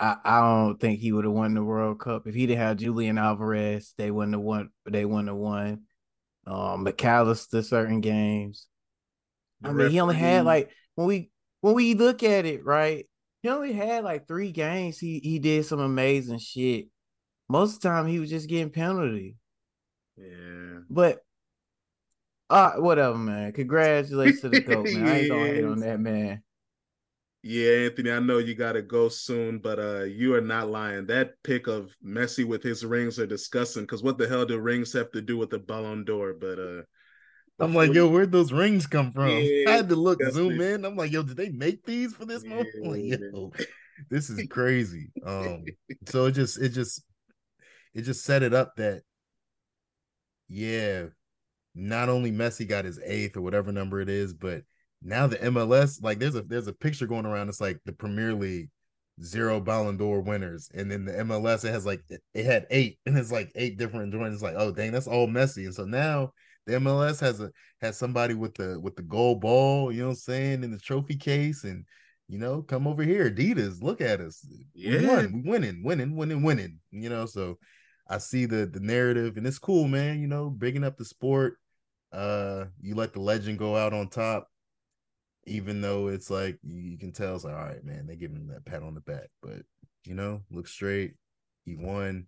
[0.00, 2.76] I, I don't think he would have won the World Cup if he didn't have
[2.76, 3.94] Julian Alvarez.
[3.98, 4.70] They wouldn't have won.
[4.88, 5.82] They wouldn't have won.
[6.46, 8.66] Um, Mac Allister certain games.
[9.60, 11.30] The I mean, he only had like when we
[11.60, 13.06] when we look at it, right?
[13.42, 14.98] He only had like three games.
[14.98, 16.86] He he did some amazing shit.
[17.48, 19.36] Most of the time, he was just getting penalty.
[20.16, 21.24] Yeah, but
[22.50, 23.52] uh whatever, man.
[23.52, 25.06] Congratulations to the goat, man.
[25.06, 26.42] I ain't gonna hate on that man.
[27.42, 31.06] Yeah, Anthony, I know you got to go soon, but uh, you are not lying.
[31.06, 33.84] That pick of Messi with his rings are disgusting.
[33.84, 36.34] Because what the hell do rings have to do with the Ballon d'Or?
[36.34, 36.82] But uh,
[37.60, 39.28] I'm like, yo, where'd those rings come from?
[39.28, 40.84] Yeah, I had to look, zoom in.
[40.84, 42.84] I'm like, yo, did they make these for this yeah, moment?
[42.84, 43.52] Like, yo,
[44.10, 45.12] this is crazy.
[45.24, 45.64] Um,
[46.06, 47.04] so it just, it just,
[47.94, 49.02] it just set it up that,
[50.48, 51.06] yeah,
[51.74, 54.62] not only Messi got his eighth or whatever number it is, but
[55.02, 57.48] now the MLS, like there's a there's a picture going around.
[57.48, 58.70] It's like the Premier League
[59.22, 62.02] zero Ballon d'Or winners, and then the MLS it has like
[62.34, 64.34] it had eight, and it's like eight different joints.
[64.34, 65.64] It's like oh dang, that's all messy.
[65.66, 66.32] And so now
[66.66, 70.12] the MLS has a has somebody with the with the gold ball, you know what
[70.12, 71.84] I'm saying, in the trophy case, and
[72.28, 74.98] you know, come over here, Adidas, look at us, yeah.
[74.98, 76.78] we won, we winning, winning, winning, winning.
[76.90, 77.58] You know, so
[78.08, 80.20] I see the the narrative, and it's cool, man.
[80.20, 81.54] You know, bigging up the sport.
[82.10, 84.48] Uh, you let the legend go out on top
[85.48, 88.48] even though it's like you can tell it's like, all right, man, they give him
[88.48, 89.62] that pat on the back, but
[90.04, 91.14] you know, look straight,
[91.64, 92.26] he won,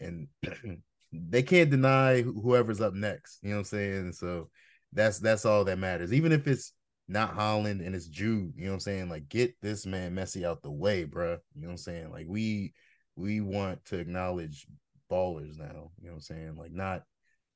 [0.00, 0.28] and
[1.12, 3.38] they can't deny whoever's up next.
[3.42, 4.12] You know what I'm saying?
[4.12, 4.50] So
[4.92, 6.12] that's that's all that matters.
[6.12, 6.72] Even if it's
[7.08, 9.08] not Haaland and it's Jude, you know what I'm saying?
[9.08, 11.38] Like, get this man Messi out the way, bro.
[11.54, 12.10] You know what I'm saying?
[12.10, 12.74] Like, we
[13.16, 14.66] we want to acknowledge
[15.10, 15.90] ballers now.
[16.00, 16.56] You know what I'm saying?
[16.56, 17.02] Like, not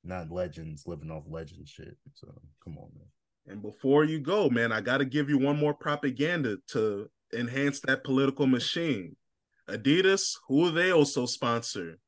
[0.04, 1.96] not legends living off legend shit.
[2.14, 2.28] So
[2.64, 3.06] come on, man.
[3.46, 7.80] And before you go, man, I got to give you one more propaganda to enhance
[7.80, 9.16] that political machine.
[9.68, 11.98] Adidas, who they also sponsor?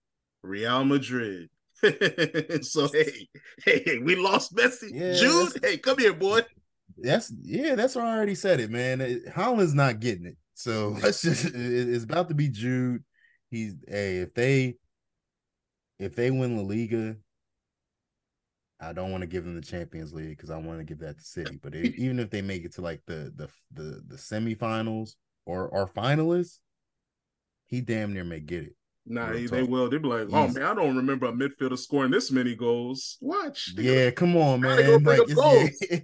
[0.43, 1.49] Real Madrid.
[2.63, 3.29] so hey,
[3.65, 4.91] hey, we lost Messi.
[4.93, 6.41] Yeah, Jude, hey, come here, boy.
[6.97, 9.01] That's yeah, that's what I already said it, man.
[9.29, 10.37] Haaland's not getting it.
[10.55, 13.05] So let's just it's about to be Jude.
[13.51, 14.77] He's hey, if they
[15.99, 17.17] if they win La Liga,
[18.81, 21.19] I don't want to give them the Champions League because I want to give that
[21.19, 21.59] to City.
[21.63, 25.15] But it, even if they make it to like the the the the semifinals
[25.47, 26.59] or or finalists,
[27.67, 28.77] he damn near may get it.
[29.07, 29.89] Nah, he, they will.
[29.89, 33.75] They'll be like, "Oh man, I don't remember a midfielder scoring this many goals." Watch.
[33.77, 35.03] Yeah, come on, man.
[35.05, 35.99] Like, yeah.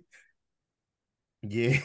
[1.42, 1.78] yeah.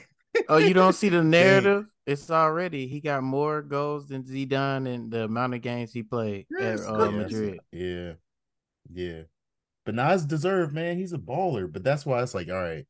[0.50, 1.86] oh, you don't see the narrative?
[2.06, 6.48] It's already he got more goals than Zidane and the amount of games he played
[6.52, 7.60] yes, at uh, Madrid.
[7.72, 8.14] Yeah,
[8.92, 9.22] yeah.
[9.86, 10.98] But Nas deserved, man.
[10.98, 11.72] He's a baller.
[11.72, 12.86] But that's why it's like, all right,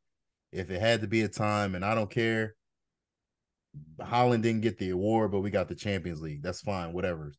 [0.51, 2.55] if it had to be a time, and I don't care.
[3.99, 6.41] Haaland didn't get the award, but we got the Champions League.
[6.41, 7.33] That's fine, whatever.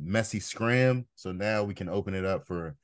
[0.00, 1.06] Messi scram.
[1.16, 2.76] So now we can open it up for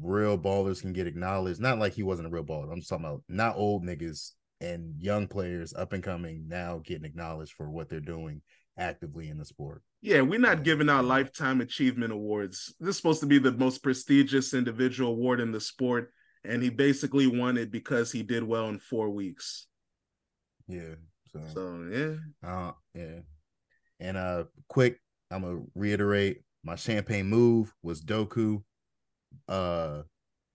[0.00, 1.60] real ballers can get acknowledged.
[1.60, 2.72] Not like he wasn't a real baller.
[2.72, 7.04] I'm just talking about not old niggas and young players up and coming now getting
[7.04, 8.42] acknowledged for what they're doing
[8.78, 9.82] actively in the sport.
[10.02, 12.74] Yeah, we're not giving out lifetime achievement awards.
[12.80, 16.12] This is supposed to be the most prestigious individual award in the sport,
[16.44, 19.68] and he basically won it because he did well in four weeks.
[20.66, 20.96] Yeah.
[21.32, 22.48] So, so yeah.
[22.48, 23.20] Uh yeah.
[24.00, 25.00] And uh quick,
[25.30, 28.62] I'm gonna reiterate my champagne move was Doku
[29.48, 30.02] uh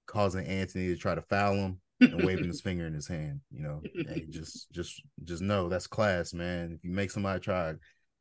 [0.07, 3.39] causing Anthony to try to foul him and waving his finger in his hand.
[3.49, 6.73] You know, hey, just just just know that's class, man.
[6.73, 7.73] If you make somebody try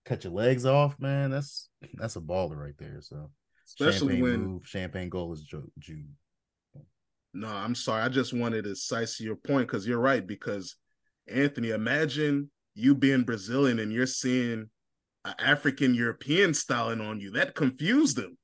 [0.07, 3.01] cut your legs off, man, that's that's a baller right there.
[3.01, 3.31] So
[3.67, 5.43] especially champagne when move, champagne goal is
[5.79, 6.09] Jude.
[7.35, 8.03] No, I'm sorry.
[8.03, 10.27] I just wanted to size your point because you're right.
[10.27, 10.77] Because
[11.29, 14.71] Anthony, imagine you being Brazilian and you're seeing
[15.25, 17.33] an African European styling on you.
[17.33, 18.39] That confused him.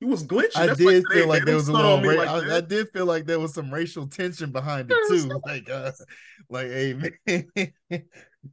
[0.00, 0.56] He was glitching.
[0.56, 2.00] I That's did like, feel like there was a little.
[2.00, 5.40] Ra- like I, I, did feel like there was some racial tension behind it too.
[5.46, 5.92] like, uh,
[6.48, 7.72] like, hey man,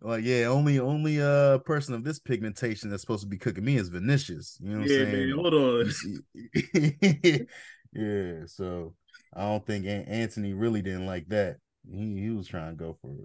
[0.02, 3.64] like yeah, only only a uh, person of this pigmentation that's supposed to be cooking
[3.64, 4.58] me is Vinicius.
[4.62, 5.30] You know what yeah, I'm saying?
[5.30, 5.92] Man, hold on.
[7.94, 8.94] yeah, so
[9.34, 11.58] I don't think Anthony really didn't like that.
[11.90, 13.16] He he was trying to go for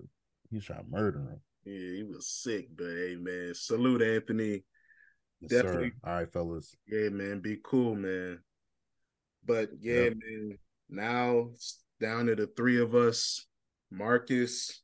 [0.48, 1.40] he was trying to murder him.
[1.64, 4.62] Yeah, he was sick, but hey man, salute Anthony.
[5.42, 5.90] Yes, Definitely.
[5.90, 6.10] Sir.
[6.10, 6.76] All right, fellas.
[6.86, 8.38] Yeah, man, be cool, man.
[9.44, 10.14] But yeah, yep.
[10.16, 10.58] man.
[10.88, 13.46] Now it's down to the three of us.
[13.90, 14.82] Marcus,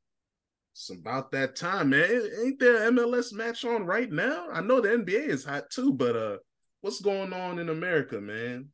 [0.74, 2.22] it's about that time, man.
[2.44, 4.48] Ain't there MLS match on right now?
[4.52, 6.36] I know the NBA is hot too, but uh,
[6.80, 8.68] what's going on in America, man?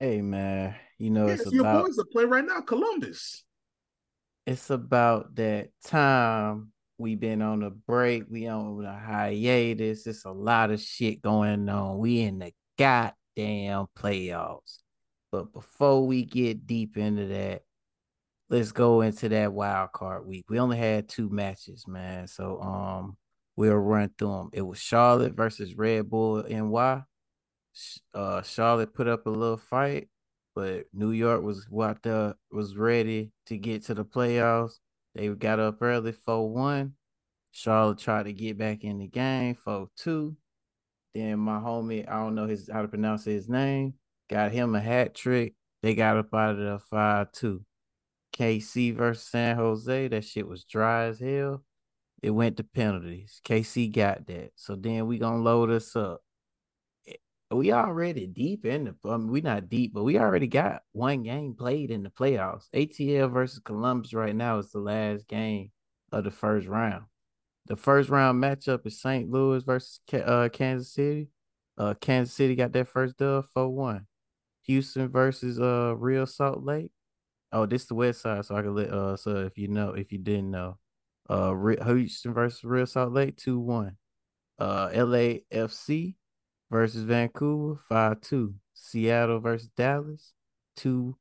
[0.00, 0.74] Hey, man.
[0.98, 3.44] You know, yeah, it's your about boys are playing right now, Columbus.
[4.46, 6.72] It's about that time.
[7.00, 8.24] We been on a break.
[8.28, 10.06] We on a hiatus.
[10.06, 11.98] It's a lot of shit going on.
[11.98, 14.80] We in the goddamn playoffs.
[15.32, 17.62] But before we get deep into that,
[18.50, 20.44] let's go into that wild card week.
[20.50, 22.26] We only had two matches, man.
[22.26, 23.16] So um
[23.56, 24.50] we'll run through them.
[24.52, 27.02] It was Charlotte versus Red Bull NY.
[28.12, 30.10] Uh Charlotte put up a little fight,
[30.54, 34.74] but New York was what the was ready to get to the playoffs.
[35.14, 36.92] They got up early 4-1.
[37.52, 40.36] Charlotte tried to get back in the game, 4 2.
[41.14, 43.94] Then my homie, I don't know his how to pronounce his name,
[44.28, 45.54] got him a hat trick.
[45.82, 47.64] They got up out of the 5 2.
[48.32, 51.64] KC versus San Jose, that shit was dry as hell.
[52.22, 53.40] It went to penalties.
[53.44, 54.52] KC got that.
[54.54, 56.22] So then we gonna load us up.
[57.52, 58.94] We already deep in the.
[59.10, 62.68] I mean, we not deep, but we already got one game played in the playoffs.
[62.74, 65.72] ATL versus Columbus right now is the last game
[66.12, 67.04] of the first round.
[67.66, 69.28] The first round matchup is St.
[69.28, 71.28] Louis versus uh, Kansas City.
[71.76, 74.04] Uh, Kansas City got that first dub 4-1.
[74.64, 76.92] Houston versus uh Real Salt Lake.
[77.52, 79.94] Oh, this is the West Side, so I can let uh so if you know
[79.94, 80.78] if you didn't know,
[81.28, 83.96] uh Houston versus Real Salt Lake 2-1.
[84.58, 86.14] Uh LAFC
[86.70, 88.54] versus Vancouver 5-2.
[88.74, 90.32] Seattle versus Dallas
[90.78, 91.14] 2-0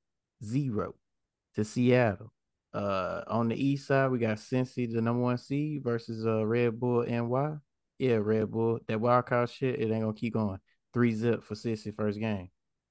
[1.55, 2.31] to Seattle.
[2.73, 6.79] Uh, on the east side, we got Cincy, the number one seed, versus uh Red
[6.79, 7.55] Bull NY.
[7.97, 8.79] Yeah, Red Bull.
[8.87, 10.59] That wild card shit, it ain't gonna keep going.
[10.93, 12.49] Three zip for Cincy first game.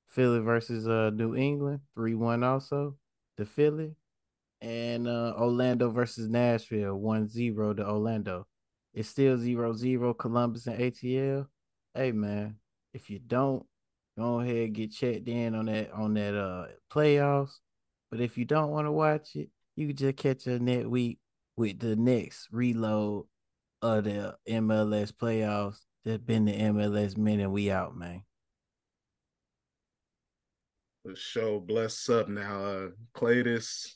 [0.08, 2.96] Philly versus uh New England, three one also.
[3.36, 3.94] The Philly.
[4.60, 8.46] And uh Orlando versus Nashville, 1-0 to Orlando.
[8.92, 11.46] It's still 0-0 Columbus and ATL.
[11.98, 12.54] Hey man,
[12.94, 13.66] if you don't,
[14.16, 17.58] go ahead and get checked in on that on that uh playoffs.
[18.08, 21.18] But if you don't want to watch it, you could just catch a net week
[21.56, 23.24] with the next reload
[23.82, 25.78] of the MLS playoffs.
[26.04, 27.50] That's been the MLS minute.
[27.50, 28.22] We out, man.
[31.04, 33.94] The show bless up now, uh Cletus.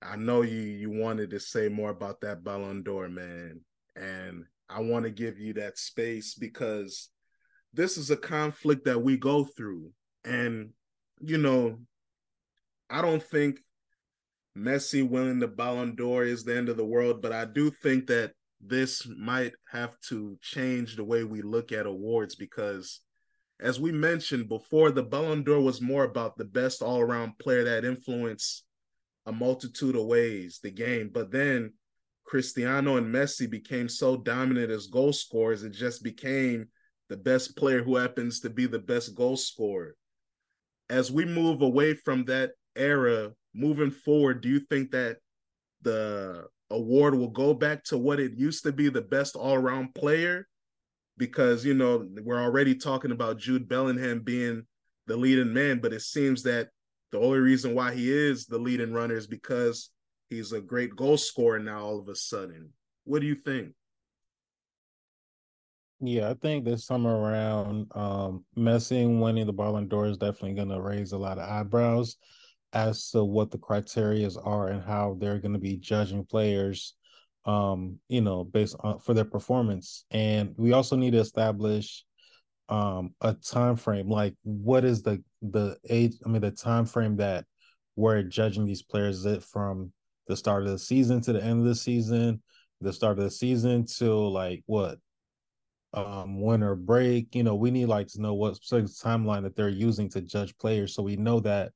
[0.00, 3.60] I know you you wanted to say more about that Ballon d'Or, man.
[3.96, 7.10] And I want to give you that space because
[7.74, 9.90] this is a conflict that we go through.
[10.24, 10.70] And,
[11.20, 11.80] you know,
[12.88, 13.60] I don't think
[14.56, 18.06] Messi winning the Ballon d'Or is the end of the world, but I do think
[18.08, 23.00] that this might have to change the way we look at awards because,
[23.60, 27.64] as we mentioned before, the Ballon d'Or was more about the best all around player
[27.64, 28.64] that influenced
[29.26, 31.10] a multitude of ways the game.
[31.12, 31.72] But then
[32.32, 36.66] Cristiano and Messi became so dominant as goal scorers, it just became
[37.10, 39.94] the best player who happens to be the best goal scorer.
[40.88, 45.18] As we move away from that era moving forward, do you think that
[45.82, 49.94] the award will go back to what it used to be the best all around
[49.94, 50.48] player?
[51.18, 54.62] Because, you know, we're already talking about Jude Bellingham being
[55.06, 56.70] the leading man, but it seems that
[57.10, 59.90] the only reason why he is the leading runner is because
[60.32, 62.70] he's a great goal scorer now all of a sudden.
[63.04, 63.72] What do you think?
[66.00, 70.70] Yeah, I think this summer around, um, Messi winning the Ballon d'Or is definitely going
[70.70, 72.16] to raise a lot of eyebrows
[72.72, 76.94] as to what the criterias are and how they're going to be judging players
[77.44, 82.04] um you know based on for their performance and we also need to establish
[82.68, 87.16] um a time frame like what is the the age i mean the time frame
[87.16, 87.44] that
[87.96, 89.92] we're judging these players is it from
[90.26, 92.42] the start of the season to the end of the season
[92.80, 94.98] the start of the season till like what
[95.94, 100.08] um winter break you know we need like to know what timeline that they're using
[100.08, 101.70] to judge players so we know that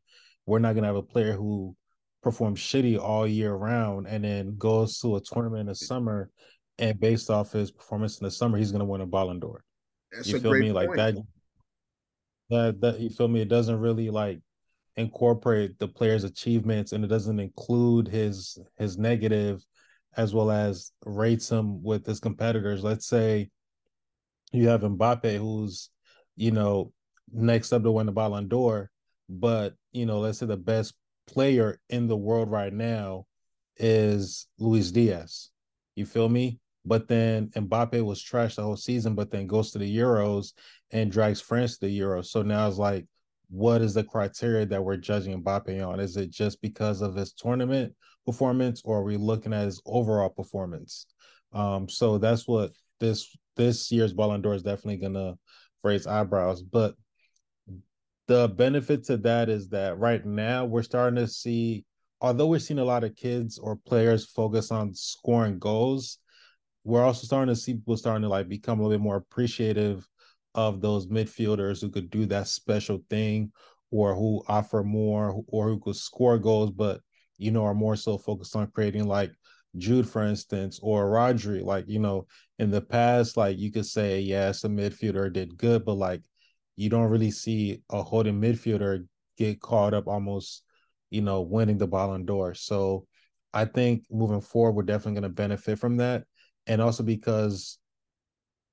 [0.47, 1.77] we're not gonna have a player who
[2.23, 6.31] performs shitty all year round and then goes to a tournament in the summer
[6.79, 9.65] and based off his performance in the summer, he's gonna win a Ballon d'Or.
[10.13, 10.73] That's you feel me?
[10.73, 10.75] Point.
[10.75, 11.15] Like that
[12.51, 13.41] that that you feel me?
[13.41, 14.41] It doesn't really like
[14.97, 19.65] incorporate the player's achievements and it doesn't include his his negative
[20.17, 22.83] as well as rates him with his competitors.
[22.83, 23.51] Let's say
[24.53, 25.91] you have Mbappe who's,
[26.37, 26.93] you know,
[27.31, 28.91] next up to win the Ballon d'Or,
[29.29, 30.95] but you know, let's say the best
[31.27, 33.27] player in the world right now
[33.77, 35.51] is Luis Diaz.
[35.95, 36.61] You feel me?
[36.85, 40.53] But then Mbappe was trashed the whole season, but then goes to the Euros
[40.93, 42.27] and drags France to the Euros.
[42.27, 43.07] So now it's like,
[43.51, 46.01] what is the criteria that we're judging Mbappe on?
[46.01, 47.95] Is it just because of his tournament
[48.25, 51.07] performance, or are we looking at his overall performance?
[51.53, 55.35] Um, so that's what this this year's Ballon d'Or is definitely gonna
[55.85, 56.63] raise eyebrows.
[56.63, 56.95] But
[58.27, 61.85] the benefit to that is that right now we're starting to see,
[62.21, 66.19] although we're seeing a lot of kids or players focus on scoring goals,
[66.83, 70.07] we're also starting to see people starting to like become a little bit more appreciative
[70.57, 73.53] of those midfielders who could do that special thing
[73.93, 77.01] or who offer more or who could score goals, but
[77.39, 79.33] you know, are more so focused on creating like
[79.77, 81.63] Jude, for instance, or Rodri.
[81.63, 82.27] Like, you know,
[82.59, 86.23] in the past, like you could say, yes, a midfielder did good, but like
[86.77, 89.07] you don't really see a holding midfielder
[89.39, 90.65] get caught up almost,
[91.11, 92.55] you know, winning the Ballon d'Or.
[92.55, 93.07] So
[93.55, 96.25] I think moving forward, we're definitely going to benefit from that.
[96.67, 97.79] and also because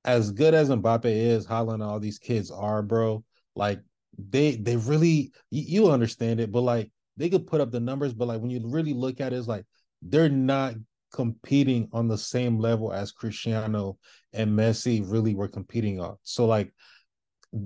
[0.06, 3.24] as good as Mbappe is, Haaland, all these kids are, bro,
[3.56, 3.80] like
[4.18, 8.28] they they really you, understand it, but like they could put up the numbers, but
[8.28, 9.66] like when you really look at it, it's like
[10.02, 10.76] they're not
[11.14, 13.98] competing on the same level as Cristiano
[14.34, 16.18] and Messi really were competing on.
[16.24, 16.74] So like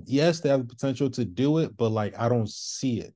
[0.04, 3.14] yes, they have the potential to do it, but like I don't see it.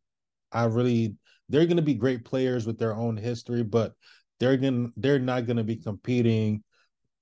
[0.51, 1.17] I really
[1.49, 3.93] they're going to be great players with their own history, but
[4.41, 6.63] they're going they're not going to be competing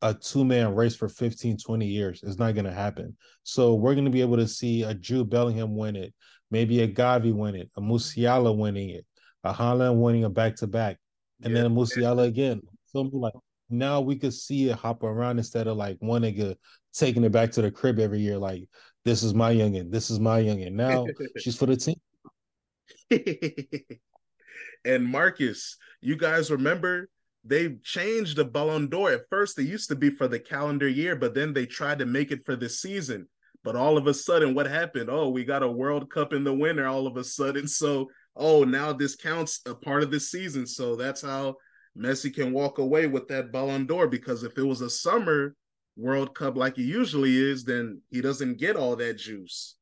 [0.03, 2.23] a two-man race for 15 20 years.
[2.23, 3.17] It's not going to happen.
[3.43, 6.15] So we're going to be able to see a Jude Bellingham win it,
[6.51, 9.05] maybe a Gavi win it, a Musiala winning it,
[9.45, 10.97] a Haaland winning a back-to-back,
[11.43, 11.63] and yeah.
[11.63, 12.61] then a Musiala again.
[12.87, 13.35] So like
[13.69, 16.57] now we could see it hop around instead of like one nigga
[16.93, 18.39] taking it back to the crib every year.
[18.39, 18.69] Like
[19.05, 20.73] this is my youngin, this is my youngin.
[20.73, 21.07] Now
[21.39, 21.97] she's for the team.
[24.85, 27.09] and Marcus, you guys remember
[27.45, 29.13] they changed the Ballon d'Or.
[29.13, 32.07] At first, it used to be for the calendar year, but then they tried to
[32.07, 33.29] make it for the season.
[33.63, 35.11] But all of a sudden, what happened?
[35.11, 37.67] Oh, we got a World Cup in the winter all of a sudden.
[37.81, 40.67] So, oh, now this counts a part of the season.
[40.67, 41.57] So that's how
[41.97, 44.07] Messi can walk away with that Ballon d'Or.
[44.07, 45.55] Because if it was a summer
[45.97, 49.77] World Cup like it usually is, then he doesn't get all that juice.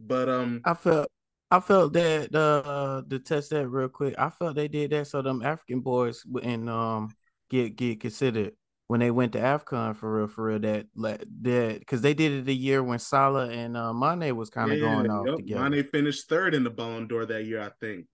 [0.00, 1.08] But um, I felt
[1.50, 4.14] I felt that uh to test that real quick.
[4.18, 7.10] I felt they did that so them African boys wouldn't um
[7.48, 8.52] get get considered
[8.88, 10.58] when they went to AFCON for real, for real.
[10.58, 14.72] That that because they did it a year when Salah and uh, Mane was kind
[14.72, 15.36] of yeah, going off yep.
[15.36, 15.70] together.
[15.70, 18.06] Mane finished third in the Ballon d'Or that year, I think.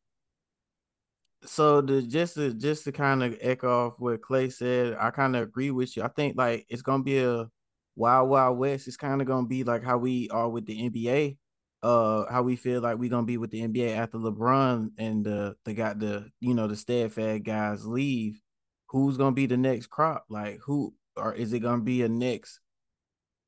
[1.45, 5.37] So the just to just to kind of echo off what Clay said, I kind
[5.37, 6.03] of agree with you.
[6.03, 7.49] I think like it's gonna be a
[7.95, 8.89] wild wild west.
[8.89, 11.37] It's kind of gonna be like how we are with the NBA
[11.85, 15.55] uh how we feel like we're gonna be with the NBA after LeBron and the
[15.67, 18.41] they got the you know the steadfast guys leave.
[18.89, 20.25] Who's gonna be the next crop?
[20.31, 22.61] Like who or is it gonna be a next?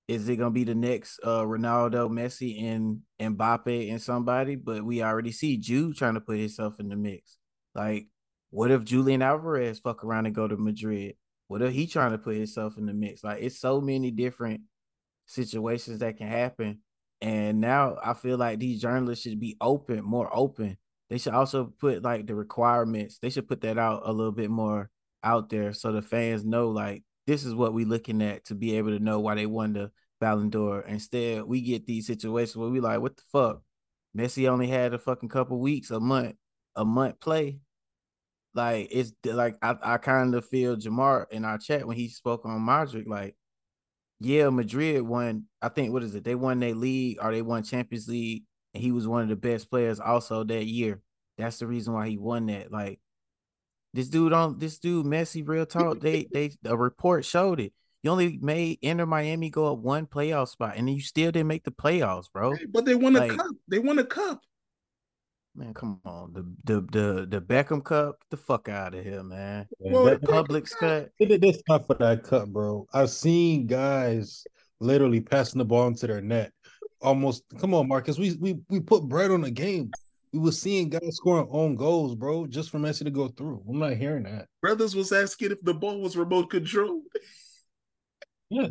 [0.07, 4.55] Is it gonna be the next uh Ronaldo, Messi, and Mbappe and somebody?
[4.55, 7.39] But we already see Jude trying to put himself in the mix.
[7.75, 8.09] Like,
[8.51, 11.15] what if Julian Alvarez fuck around and go to Madrid?
[11.49, 13.25] What if he trying to put himself in the mix?
[13.25, 14.61] Like, it's so many different
[15.27, 16.81] situations that can happen
[17.21, 20.77] and now I feel like these journalists should be open, more open.
[21.09, 23.19] They should also put like the requirements.
[23.19, 24.91] They should put that out a little bit more
[25.23, 28.77] out there so the fans know like this is what we looking at to be
[28.77, 29.91] able to know why they won the
[30.21, 30.83] Ballon d'Or.
[30.83, 33.63] Instead, we get these situations where we like, what the fuck?
[34.17, 36.37] Messi only had a fucking couple weeks, a month,
[36.75, 37.59] a month play.
[38.55, 42.47] Like it's like I, I kind of feel Jamar in our chat when he spoke
[42.47, 43.37] on Modric, like
[44.21, 45.45] yeah, Madrid won.
[45.61, 46.25] I think what is it?
[46.25, 48.45] They won their league or they won Champions League,
[48.75, 51.01] and he was one of the best players also that year.
[51.39, 52.73] That's the reason why he won that.
[52.73, 53.01] Like
[53.93, 56.01] this dude on this dude Messi, real talk.
[56.01, 57.73] They they a report showed it.
[58.03, 61.49] You only made Inter Miami go up one playoff spot, and then you still didn't
[61.49, 62.53] make the playoffs, bro.
[62.53, 63.51] Hey, but they won like, a cup.
[63.69, 64.41] They won a cup.
[65.57, 66.35] Man, come on.
[66.35, 69.67] The the the the Beckham Cup, the fuck out of here, man.
[69.79, 71.11] Well, that Publix cut.
[71.19, 72.87] It's not for that cup, bro.
[72.93, 74.45] I've seen guys
[74.81, 76.53] literally passing the ball into their net.
[77.01, 78.19] Almost come on, Marcus.
[78.19, 79.91] We we we put bread on the game.
[80.35, 83.65] We were seeing guys scoring own goals, bro, just for Messi to go through.
[83.67, 84.49] I'm not hearing that.
[84.61, 87.01] Brothers was asking if the ball was remote control.
[88.51, 88.69] yeah.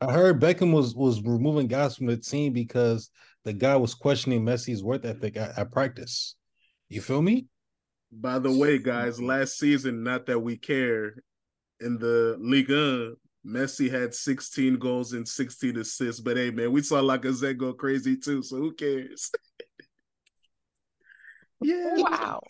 [0.00, 3.10] I heard Beckham was was removing guys from the team because
[3.44, 6.36] the guy was questioning Messi's worth ethic at, at practice.
[6.88, 7.46] You feel me?
[8.10, 11.14] By the way, guys, last season, not that we care,
[11.80, 13.12] in the Liga,
[13.46, 16.20] Messi had 16 goals and 16 assists.
[16.20, 19.30] But hey, man, we saw Lacazette go crazy too, so who cares?
[21.62, 21.94] yeah.
[21.96, 22.40] Wow.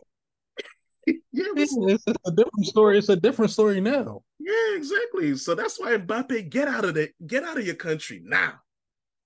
[1.06, 1.14] yeah,
[1.56, 2.98] it's, it's, a different story.
[2.98, 4.22] It's a different story now.
[4.38, 5.36] Yeah, exactly.
[5.36, 8.54] So that's why Mbappe, get out of the get out of your country now.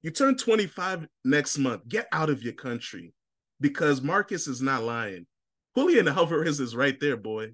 [0.03, 1.88] You turn 25 next month.
[1.88, 3.14] Get out of your country
[3.61, 5.26] because Marcus is not lying.
[5.76, 7.53] Julian Alvarez is right there, boy.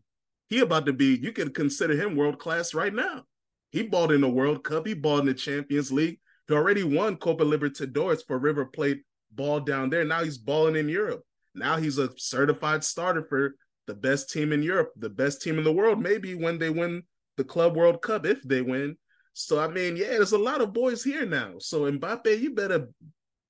[0.49, 3.24] He about to be, you can consider him world class right now.
[3.70, 4.86] He balled in the World Cup.
[4.86, 6.18] He balled in the Champions League.
[6.46, 10.05] He already won Copa Libertadores for River Plate ball down there.
[10.05, 11.22] Now he's balling in Europe.
[11.55, 13.55] Now he's a certified starter for
[13.86, 17.03] the best team in Europe, the best team in the world, maybe when they win
[17.36, 18.96] the Club World Cup, if they win.
[19.33, 21.55] So I mean, yeah, there's a lot of boys here now.
[21.59, 22.89] So Mbappe, you better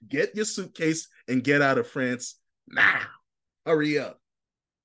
[0.06, 2.36] get your suitcase and get out of France
[2.68, 3.00] now.
[3.66, 4.20] Hurry up.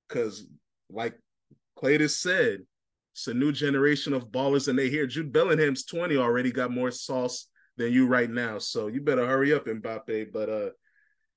[0.08, 0.46] Cause
[0.90, 1.18] like
[1.76, 2.60] Clayton said,
[3.14, 6.90] it's a new generation of ballers, and they hear Jude Bellingham's 20 already got more
[6.90, 8.58] sauce than you right now.
[8.58, 10.32] So you better hurry up, Mbappe.
[10.32, 10.70] But uh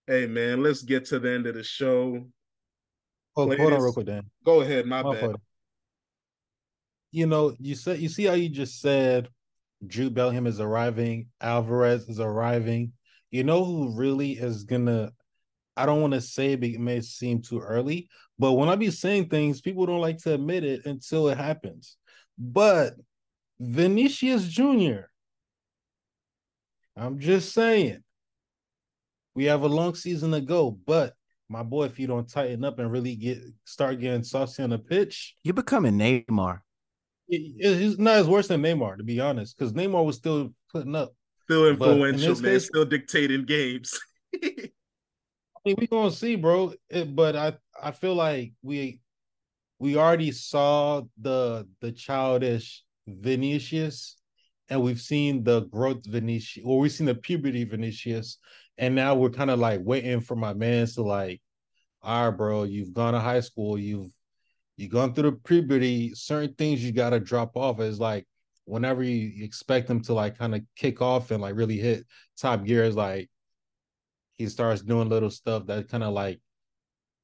[0.08, 2.26] hey man, let's get to the end of the show.
[3.36, 4.24] Oh, hold on real quick, Dan.
[4.43, 5.36] Go ahead, my, my bad.
[7.12, 9.30] You know, you said you see how you just said
[9.86, 11.28] Jude Bellingham is arriving.
[11.39, 12.93] Alvarez is arriving.
[13.30, 15.11] You know who really is gonna?
[15.75, 18.09] I don't want to say it, it may seem too early,
[18.39, 21.97] but when I be saying things, people don't like to admit it until it happens.
[22.38, 22.95] But
[23.59, 25.01] Vinicius Jr.
[26.95, 28.03] I'm just saying.
[29.36, 31.13] We have a long season to go, but
[31.47, 34.80] my boy, if you don't tighten up and really get start getting saucy on the
[34.80, 36.61] pitch, you're becoming Neymar.
[37.30, 40.95] It, it's not as worse than Neymar, to be honest, because Neymar was still putting
[40.95, 41.13] up,
[41.43, 43.99] still influential, in man, case, still dictating games.
[44.43, 44.69] I
[45.65, 46.73] mean, we gonna see, bro.
[46.89, 48.99] It, but I, I feel like we,
[49.80, 54.17] we already saw the the childish Vinicius,
[54.69, 58.38] and we've seen the growth Vinicius, or we've seen the puberty Vinicius,
[58.78, 61.41] and now we're kind of like waiting for my man to like,
[62.01, 64.11] all right, bro, you've gone to high school, you've
[64.78, 67.80] you've gone through the puberty, certain things you gotta drop off.
[67.80, 68.25] Is like
[68.65, 72.05] whenever you expect him to like kind of kick off and like really hit
[72.38, 73.30] top gear, is like
[74.36, 76.39] he starts doing little stuff that kind of like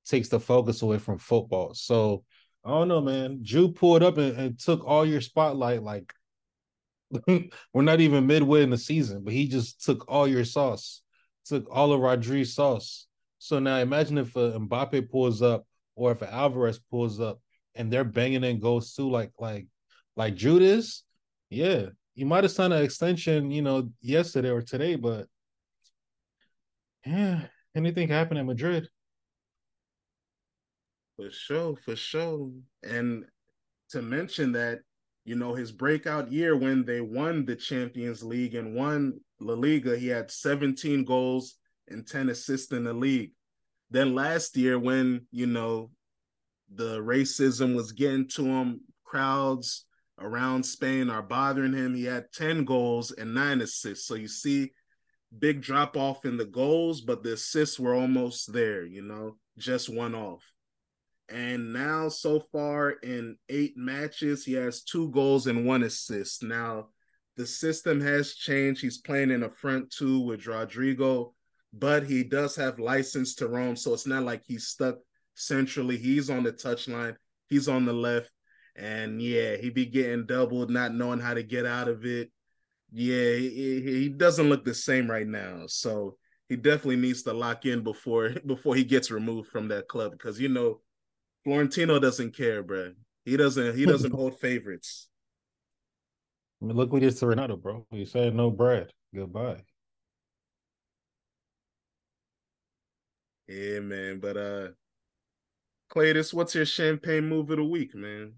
[0.05, 1.73] takes the focus away from football.
[1.73, 2.23] So
[2.65, 3.39] I don't know, man.
[3.41, 5.83] Jude pulled up and, and took all your spotlight.
[5.83, 6.13] Like
[7.27, 11.01] we're not even midway in the season, but he just took all your sauce,
[11.45, 13.07] took all of Rodri's sauce.
[13.37, 15.65] So now imagine if uh, Mbappe pulls up
[15.95, 17.39] or if Alvarez pulls up
[17.75, 19.67] and they're banging in goals too, like like
[20.15, 21.03] like Judas.
[21.49, 25.27] Yeah, you might have signed an extension, you know, yesterday or today, but
[27.05, 27.41] yeah,
[27.75, 28.87] anything happened in Madrid.
[31.15, 32.49] For sure, for sure.
[32.83, 33.25] And
[33.91, 34.79] to mention that,
[35.25, 39.97] you know, his breakout year when they won the Champions League and won La Liga,
[39.97, 41.55] he had 17 goals
[41.87, 43.31] and 10 assists in the league.
[43.93, 45.91] Then last year, when, you know,
[46.73, 49.85] the racism was getting to him, crowds
[50.19, 51.93] around Spain are bothering him.
[51.93, 54.07] He had 10 goals and nine assists.
[54.07, 54.71] So you see,
[55.37, 59.93] big drop off in the goals, but the assists were almost there, you know, just
[59.93, 60.43] one off.
[61.29, 66.41] And now, so far in eight matches, he has two goals and one assist.
[66.41, 66.87] Now,
[67.37, 68.81] the system has changed.
[68.81, 71.33] He's playing in a front two with Rodrygo,
[71.73, 73.75] but he does have license to roam.
[73.75, 74.97] So it's not like he's stuck
[75.33, 75.97] centrally.
[75.97, 77.15] He's on the touchline,
[77.49, 78.29] he's on the left.
[78.75, 82.31] And yeah, he be getting doubled, not knowing how to get out of it.
[82.91, 85.63] Yeah, he, he doesn't look the same right now.
[85.67, 86.17] So
[86.49, 90.39] he definitely needs to lock in before before he gets removed from that club because
[90.39, 90.81] you know
[91.43, 92.93] Florentino doesn't care, bro.
[93.25, 93.75] He doesn't.
[93.75, 95.09] He doesn't hold favorites.
[96.61, 97.85] I mean, look what he did to Ronaldo, bro.
[97.91, 98.91] He said no bread.
[99.13, 99.61] Goodbye.
[103.47, 104.19] Yeah, man.
[104.19, 104.67] But uh
[105.89, 108.35] Cletus, what's your champagne move of the week, man?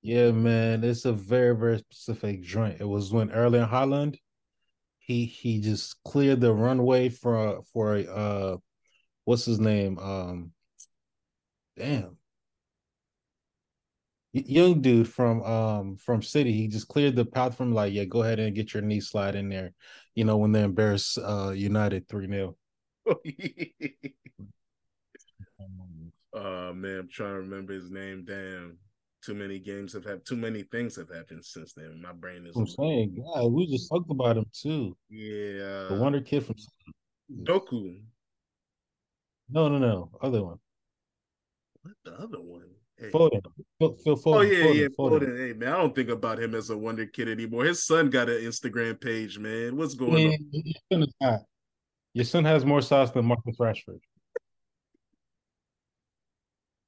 [0.00, 0.82] Yeah, man.
[0.84, 2.80] It's a very, very specific joint.
[2.80, 4.16] It was when Erling Haaland
[4.98, 8.56] he he just cleared the runway for for uh
[9.24, 9.98] what's his name?
[9.98, 10.52] Um
[11.76, 12.16] damn
[14.32, 18.22] young dude from um from city he just cleared the path from like yeah go
[18.22, 19.72] ahead and get your knee slide in there
[20.14, 22.54] you know when they embarrass uh united 3-0
[26.34, 28.76] oh man i'm trying to remember his name damn
[29.24, 32.56] too many games have had too many things have happened since then my brain is
[32.56, 36.56] i'm saying God, we just talked about him too yeah uh, the wonder kid from
[37.42, 38.00] doku
[39.50, 40.58] no no no other one
[41.82, 42.68] what the other one?
[42.96, 43.10] Hey.
[43.10, 43.42] Foden.
[43.78, 44.36] Phil, Phil Foden.
[44.36, 45.20] Oh yeah, Foden, yeah, Foden.
[45.20, 45.38] Foden.
[45.38, 47.64] Hey man, I don't think about him as a wonder kid anymore.
[47.64, 49.76] His son got an Instagram page, man.
[49.76, 50.38] What's going
[50.90, 51.38] on?
[52.14, 54.00] Your son has more sauce than Marcus Rashford.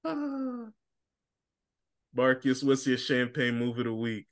[2.14, 4.26] Marcus, what's your champagne move of the week?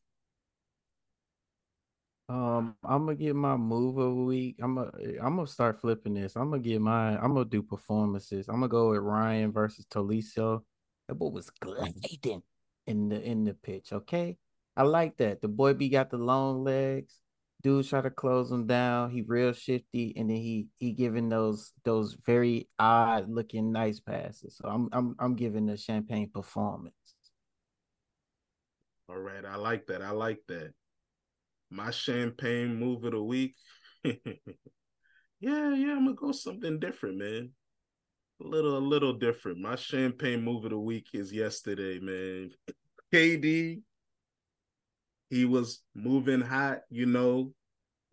[2.28, 4.56] Um, I'm gonna get my move of the week.
[4.62, 4.90] I'm gonna
[5.22, 6.36] I'm gonna start flipping this.
[6.36, 8.48] I'm gonna get my I'm gonna do performances.
[8.48, 10.34] I'm gonna go with Ryan versus Toulouse.
[10.34, 12.42] That boy was gliding
[12.86, 13.92] in the in the pitch.
[13.92, 14.38] Okay,
[14.76, 15.40] I like that.
[15.42, 17.14] The boy B got the long legs.
[17.62, 19.10] Dude try to close him down.
[19.10, 24.56] He real shifty, and then he he giving those those very odd looking nice passes.
[24.56, 26.94] So I'm I'm I'm giving the champagne performance.
[29.08, 30.02] All right, I like that.
[30.02, 30.72] I like that
[31.72, 33.56] my champagne move of the week.
[34.04, 34.14] yeah,
[35.40, 37.50] yeah, I'm gonna go something different, man.
[38.42, 39.58] A little, a little different.
[39.58, 42.50] My champagne move of the week is yesterday, man.
[43.12, 43.80] KD,
[45.32, 47.54] he was moving hot, you know,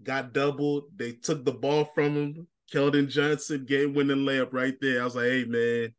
[0.02, 0.86] got doubled.
[0.96, 2.48] They took the ball from him.
[2.74, 5.02] Keldon Johnson game winning layup right there.
[5.02, 5.94] I was like, hey man,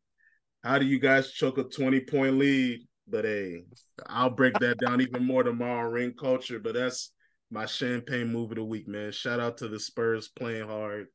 [0.63, 2.87] how do you guys choke a 20 point lead?
[3.07, 3.61] But hey,
[4.07, 6.57] I'll break that down even more tomorrow ring culture.
[6.57, 7.11] But that's
[7.51, 9.11] my champagne move of the week, man.
[9.11, 11.05] Shout out to the Spurs playing hard.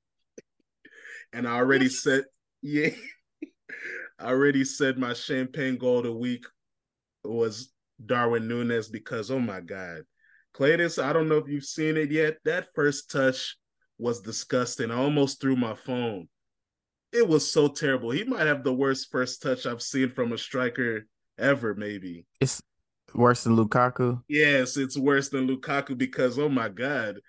[1.33, 2.27] And I already said,
[2.63, 2.91] yeah,
[4.21, 6.47] I already said my champagne goal of the week
[7.25, 7.73] was
[8.05, 10.03] Darwin Nunez because oh my god,
[10.55, 12.37] Claytis, I don't know if you've seen it yet.
[12.45, 13.57] That first touch
[13.99, 14.91] was disgusting.
[14.91, 16.29] I almost threw my phone.
[17.13, 18.11] It was so terrible.
[18.11, 21.07] He might have the worst first touch I've seen from a striker
[21.39, 22.27] ever, maybe.
[22.41, 22.63] It's
[23.15, 24.23] worse than Lukaku.
[24.29, 27.21] Yes, it's worse than Lukaku because oh my god,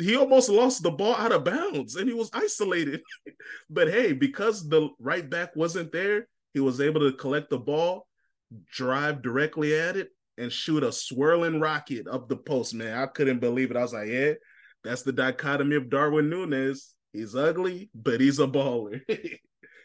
[0.00, 3.00] he almost lost the ball out of bounds and he was isolated.
[3.70, 8.06] but hey, because the right back wasn't there, he was able to collect the ball,
[8.70, 12.74] drive directly at it, and shoot a swirling rocket up the post.
[12.74, 13.76] Man, I couldn't believe it.
[13.76, 14.32] I was like, yeah,
[14.84, 16.94] that's the dichotomy of Darwin Nunez.
[17.12, 19.00] He's ugly, but he's a baller.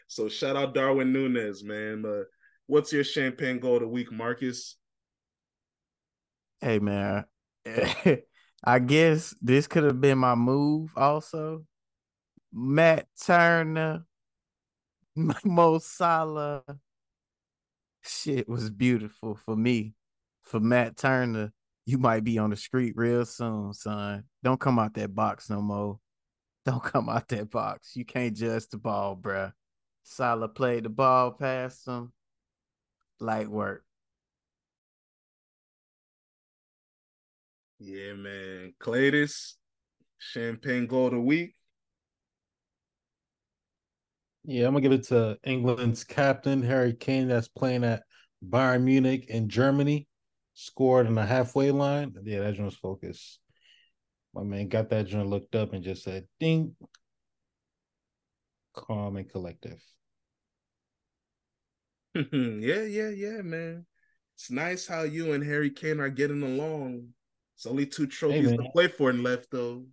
[0.06, 2.04] so shout out Darwin Nunez, man.
[2.06, 2.22] Uh,
[2.66, 4.76] what's your champagne goal of the week, Marcus?
[6.60, 7.24] Hey man,
[8.64, 11.64] I guess this could have been my move also.
[12.52, 14.06] Matt Turner,
[15.44, 16.62] Mo Salah.
[18.06, 19.94] Shit was beautiful for me.
[20.42, 21.52] For Matt Turner,
[21.86, 24.24] you might be on the street real soon, son.
[24.42, 25.98] Don't come out that box no more.
[26.64, 27.96] Don't come out that box.
[27.96, 29.52] You can't judge the ball, bruh.
[30.02, 32.12] Salah played the ball past him.
[33.20, 33.84] Light work.
[37.78, 38.74] Yeah, man.
[38.80, 39.54] Claytis,
[40.18, 41.54] champagne gold a week.
[44.44, 48.02] Yeah, I'm gonna give it to England's captain Harry Kane, that's playing at
[48.46, 50.06] Bayern Munich in Germany.
[50.52, 52.14] Scored on the halfway line.
[52.22, 53.40] Yeah, that was focus.
[54.34, 56.76] My man got that joint looked up and just said, "Ding."
[58.74, 59.80] Calm and collective.
[62.14, 63.86] yeah, yeah, yeah, man.
[64.36, 67.08] It's nice how you and Harry Kane are getting along.
[67.56, 69.84] It's only two trophies hey, to play for and left, though.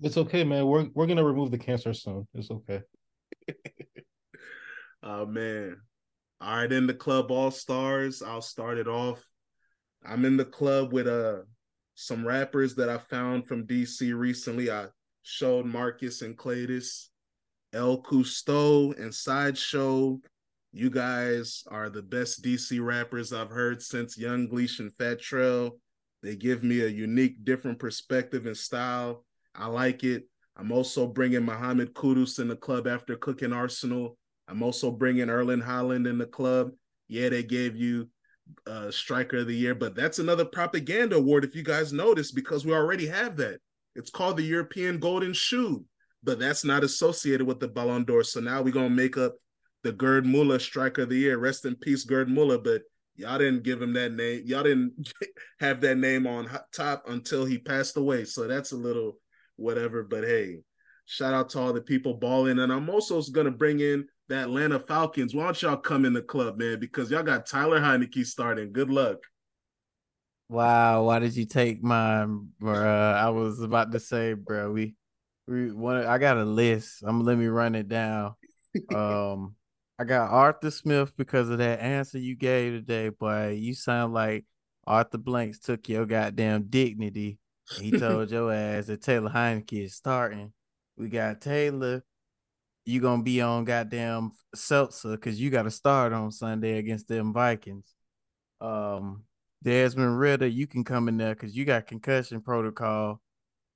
[0.00, 0.66] It's okay, man.
[0.66, 2.28] We're we're gonna remove the cancer soon.
[2.34, 2.82] It's okay.
[5.02, 5.80] oh man.
[6.40, 8.22] All right, in the club all stars.
[8.22, 9.24] I'll start it off.
[10.04, 11.38] I'm in the club with uh
[11.94, 14.70] some rappers that I found from DC recently.
[14.70, 14.88] I
[15.22, 17.08] showed Marcus and Claytis,
[17.72, 20.20] El Cousteau and Sideshow.
[20.72, 25.78] You guys are the best DC rappers I've heard since Young Gleesh and Fat Trel.
[26.22, 29.24] They give me a unique, different perspective and style.
[29.56, 30.28] I like it.
[30.56, 34.16] I'm also bringing Mohamed Kudus in the club after cooking Arsenal.
[34.48, 36.70] I'm also bringing Erling Haaland in the club.
[37.08, 38.08] Yeah, they gave you
[38.66, 42.64] uh, Striker of the Year, but that's another propaganda award if you guys notice because
[42.64, 43.60] we already have that.
[43.94, 45.84] It's called the European Golden Shoe,
[46.22, 48.22] but that's not associated with the Ballon d'Or.
[48.22, 49.36] So now we're gonna make up
[49.82, 51.38] the Gerd Muller Striker of the Year.
[51.38, 52.58] Rest in peace, Gerd Muller.
[52.58, 52.82] But
[53.14, 54.42] y'all didn't give him that name.
[54.44, 55.12] Y'all didn't
[55.60, 58.24] have that name on top until he passed away.
[58.24, 59.18] So that's a little
[59.56, 60.02] whatever.
[60.02, 60.60] But hey,
[61.06, 62.58] shout out to all the people balling.
[62.58, 65.34] And I'm also gonna bring in the Atlanta Falcons.
[65.34, 66.80] Why don't y'all come in the club, man?
[66.80, 68.72] Because y'all got Taylor Heinicke starting.
[68.72, 69.18] Good luck.
[70.48, 73.12] Wow, why did you take mine, bro?
[73.12, 74.94] I was about to say, bro, we
[75.46, 77.02] we want I got a list.
[77.04, 78.34] I'm let me run it down.
[78.94, 79.56] Um
[79.98, 84.44] I got Arthur Smith because of that answer you gave today, but You sound like
[84.86, 87.38] Arthur Blanks took your goddamn dignity.
[87.78, 90.52] He told your ass that Taylor Heinicke is starting.
[90.96, 92.02] We got Taylor
[92.86, 97.32] you gonna be on goddamn Seltzer because you got to start on Sunday against them
[97.32, 97.92] Vikings.
[98.60, 99.24] Um,
[99.62, 103.20] Desmond Ridder, you can come in there because you got concussion protocol.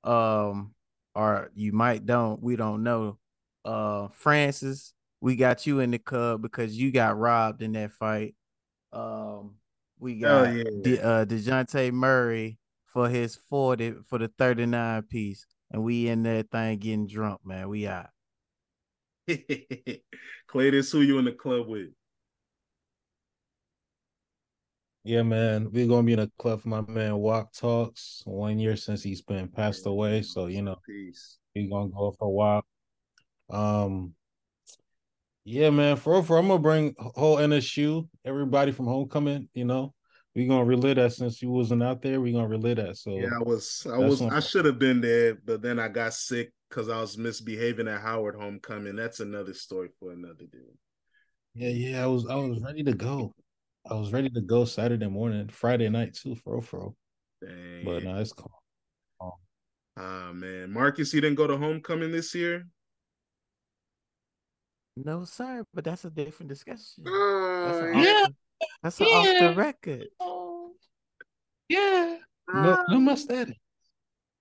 [0.05, 0.75] Um,
[1.17, 2.41] or you might don't.
[2.41, 3.19] We don't know.
[3.65, 8.37] Uh, Francis, we got you in the club because you got robbed in that fight.
[8.93, 9.57] Um,
[9.99, 10.65] we got oh, yeah.
[10.83, 12.60] De- uh Dejounte Murray
[12.93, 15.47] for his 40 for the 39 piece.
[15.71, 17.69] And we in that thing getting drunk, man.
[17.69, 18.09] We out.
[19.29, 21.91] Claytis, who you in the club with?
[25.05, 25.71] Yeah, man.
[25.73, 28.23] We're gonna be in a club for my man Walk Talks.
[28.27, 30.23] One year since he's been passed away.
[30.23, 31.39] So, you know, Peace.
[31.55, 32.65] we're gonna go for a while.
[33.49, 34.15] Um
[35.45, 35.97] yeah, man.
[35.97, 39.95] For for I'm gonna bring whole NSU, everybody from homecoming, you know.
[40.35, 42.21] We're gonna relive that since you wasn't out there.
[42.21, 42.97] We're gonna relive that.
[42.97, 46.15] So yeah, I was I was I should have been there, but then I got
[46.15, 48.95] sick because I was misbehaving at Howard homecoming.
[48.95, 50.59] That's another story for another day.
[51.55, 53.35] Yeah, yeah, I was I was ready to go.
[53.91, 56.95] I was ready to go Saturday morning, Friday night too, fro fro.
[57.43, 57.85] Dang.
[57.85, 58.63] But no, it's cool.
[59.21, 59.33] Oh.
[59.97, 62.67] Ah man, Marcus, you didn't go to homecoming this year.
[64.97, 67.05] No, sir, but that's a different discussion.
[67.07, 68.27] Uh, yeah,
[68.83, 69.07] That's yeah.
[69.07, 70.07] off the record.
[71.69, 72.17] Yeah.
[72.53, 73.53] No, no mustache.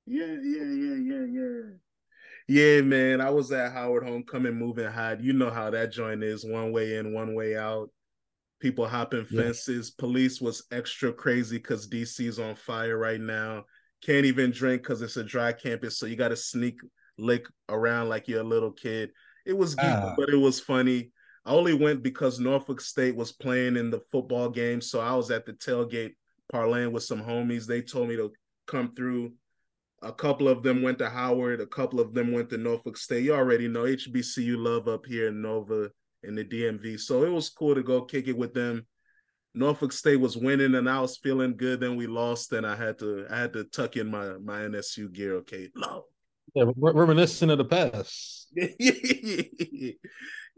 [0.06, 1.62] Yeah, yeah, yeah, yeah, yeah.
[2.48, 3.22] Yeah, man.
[3.22, 5.22] I was at Howard Homecoming moving hot.
[5.22, 7.92] You know how that joint is one way in, one way out.
[8.60, 9.94] People hopping fences.
[9.96, 10.02] Yeah.
[10.02, 13.66] Police was extra crazy because DC's on fire right now.
[14.04, 16.00] Can't even drink because it's a dry campus.
[16.00, 16.80] So you got to sneak
[17.20, 19.12] lick around like you're a little kid.
[19.46, 20.16] It was ah.
[20.18, 21.12] but it was funny.
[21.50, 24.82] I only went because Norfolk State was playing in the football game.
[24.82, 26.14] So I was at the tailgate
[26.54, 27.66] parlaying with some homies.
[27.66, 28.32] They told me to
[28.68, 29.34] come through
[30.04, 31.60] a couple of them went to Howard.
[31.60, 33.24] A couple of them went to Norfolk State.
[33.24, 35.90] You already know HBCU love up here in Nova
[36.22, 37.00] in the DMV.
[37.00, 38.86] So it was cool to go kick it with them.
[39.56, 41.80] Norfolk State was winning and I was feeling good.
[41.80, 45.12] Then we lost and I had to I had to tuck in my my NSU
[45.12, 45.38] gear.
[45.38, 46.04] Okay, no.
[46.54, 48.52] Yeah, reminiscent of the past.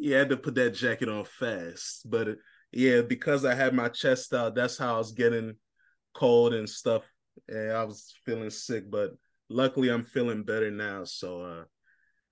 [0.04, 2.10] I had to put that jacket on fast.
[2.10, 2.38] But
[2.72, 5.56] yeah, because I had my chest out, that's how I was getting
[6.14, 7.04] cold and stuff.
[7.48, 9.12] And I was feeling sick, but
[9.50, 11.04] luckily I'm feeling better now.
[11.04, 11.64] So uh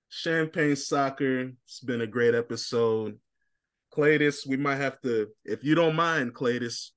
[0.10, 3.20] Champagne Soccer, it's been a great episode.
[3.96, 6.90] Claytis, we might have to, if you don't mind, Claytis,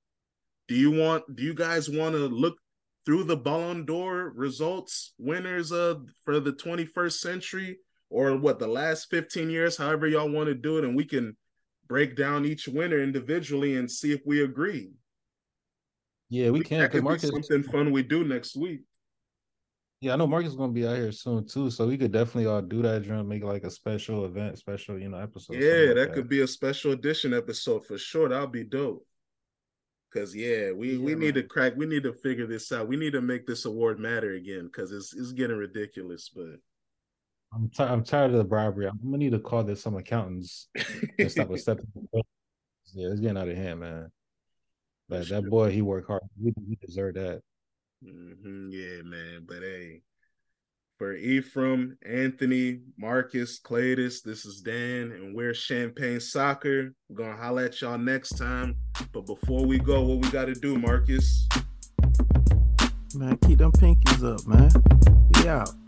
[0.69, 2.57] do you want do you guys want to look
[3.05, 7.79] through the Ballon d'Or results, winners of for the 21st century,
[8.13, 11.37] or what the last 15 years, however y'all want to do it, and we can
[11.89, 14.93] break down each winner individually and see if we agree.
[16.29, 16.81] Yeah, we can.
[16.81, 18.83] That could Marcus, be something fun we do next week.
[20.01, 22.47] Yeah, I know Marcus is gonna be out here soon too, so we could definitely
[22.47, 23.03] all do that.
[23.03, 25.57] Drum make like a special event, special you know episode.
[25.57, 28.29] Yeah, like that, that, could be a special edition episode for sure.
[28.29, 29.07] That'll be dope.
[30.13, 31.21] Cause yeah, we yeah, we man.
[31.21, 31.75] need to crack.
[31.77, 32.89] We need to figure this out.
[32.89, 36.31] We need to make this award matter again because it's it's getting ridiculous.
[36.35, 36.57] But
[37.55, 38.87] I'm t- I'm tired of the bribery.
[38.87, 40.69] I'm gonna need to call this some accountants
[41.19, 41.87] and stop accepting.
[42.95, 44.11] yeah, it's getting out of hand, man.
[45.09, 46.23] But that boy, he worked hard.
[46.41, 47.43] We, we deserve that.
[48.03, 48.69] Mm-hmm.
[48.71, 49.45] Yeah, man.
[49.47, 50.01] But hey,
[50.97, 56.95] for Ephraim, Anthony, Marcus, Claytis, this is Dan, and we're Champagne Soccer.
[57.11, 58.77] We're gonna holla at y'all next time.
[59.13, 61.47] But before we go, what we gotta do, Marcus?
[63.15, 64.71] Man, keep them pinkies up, man.
[65.35, 65.82] We out.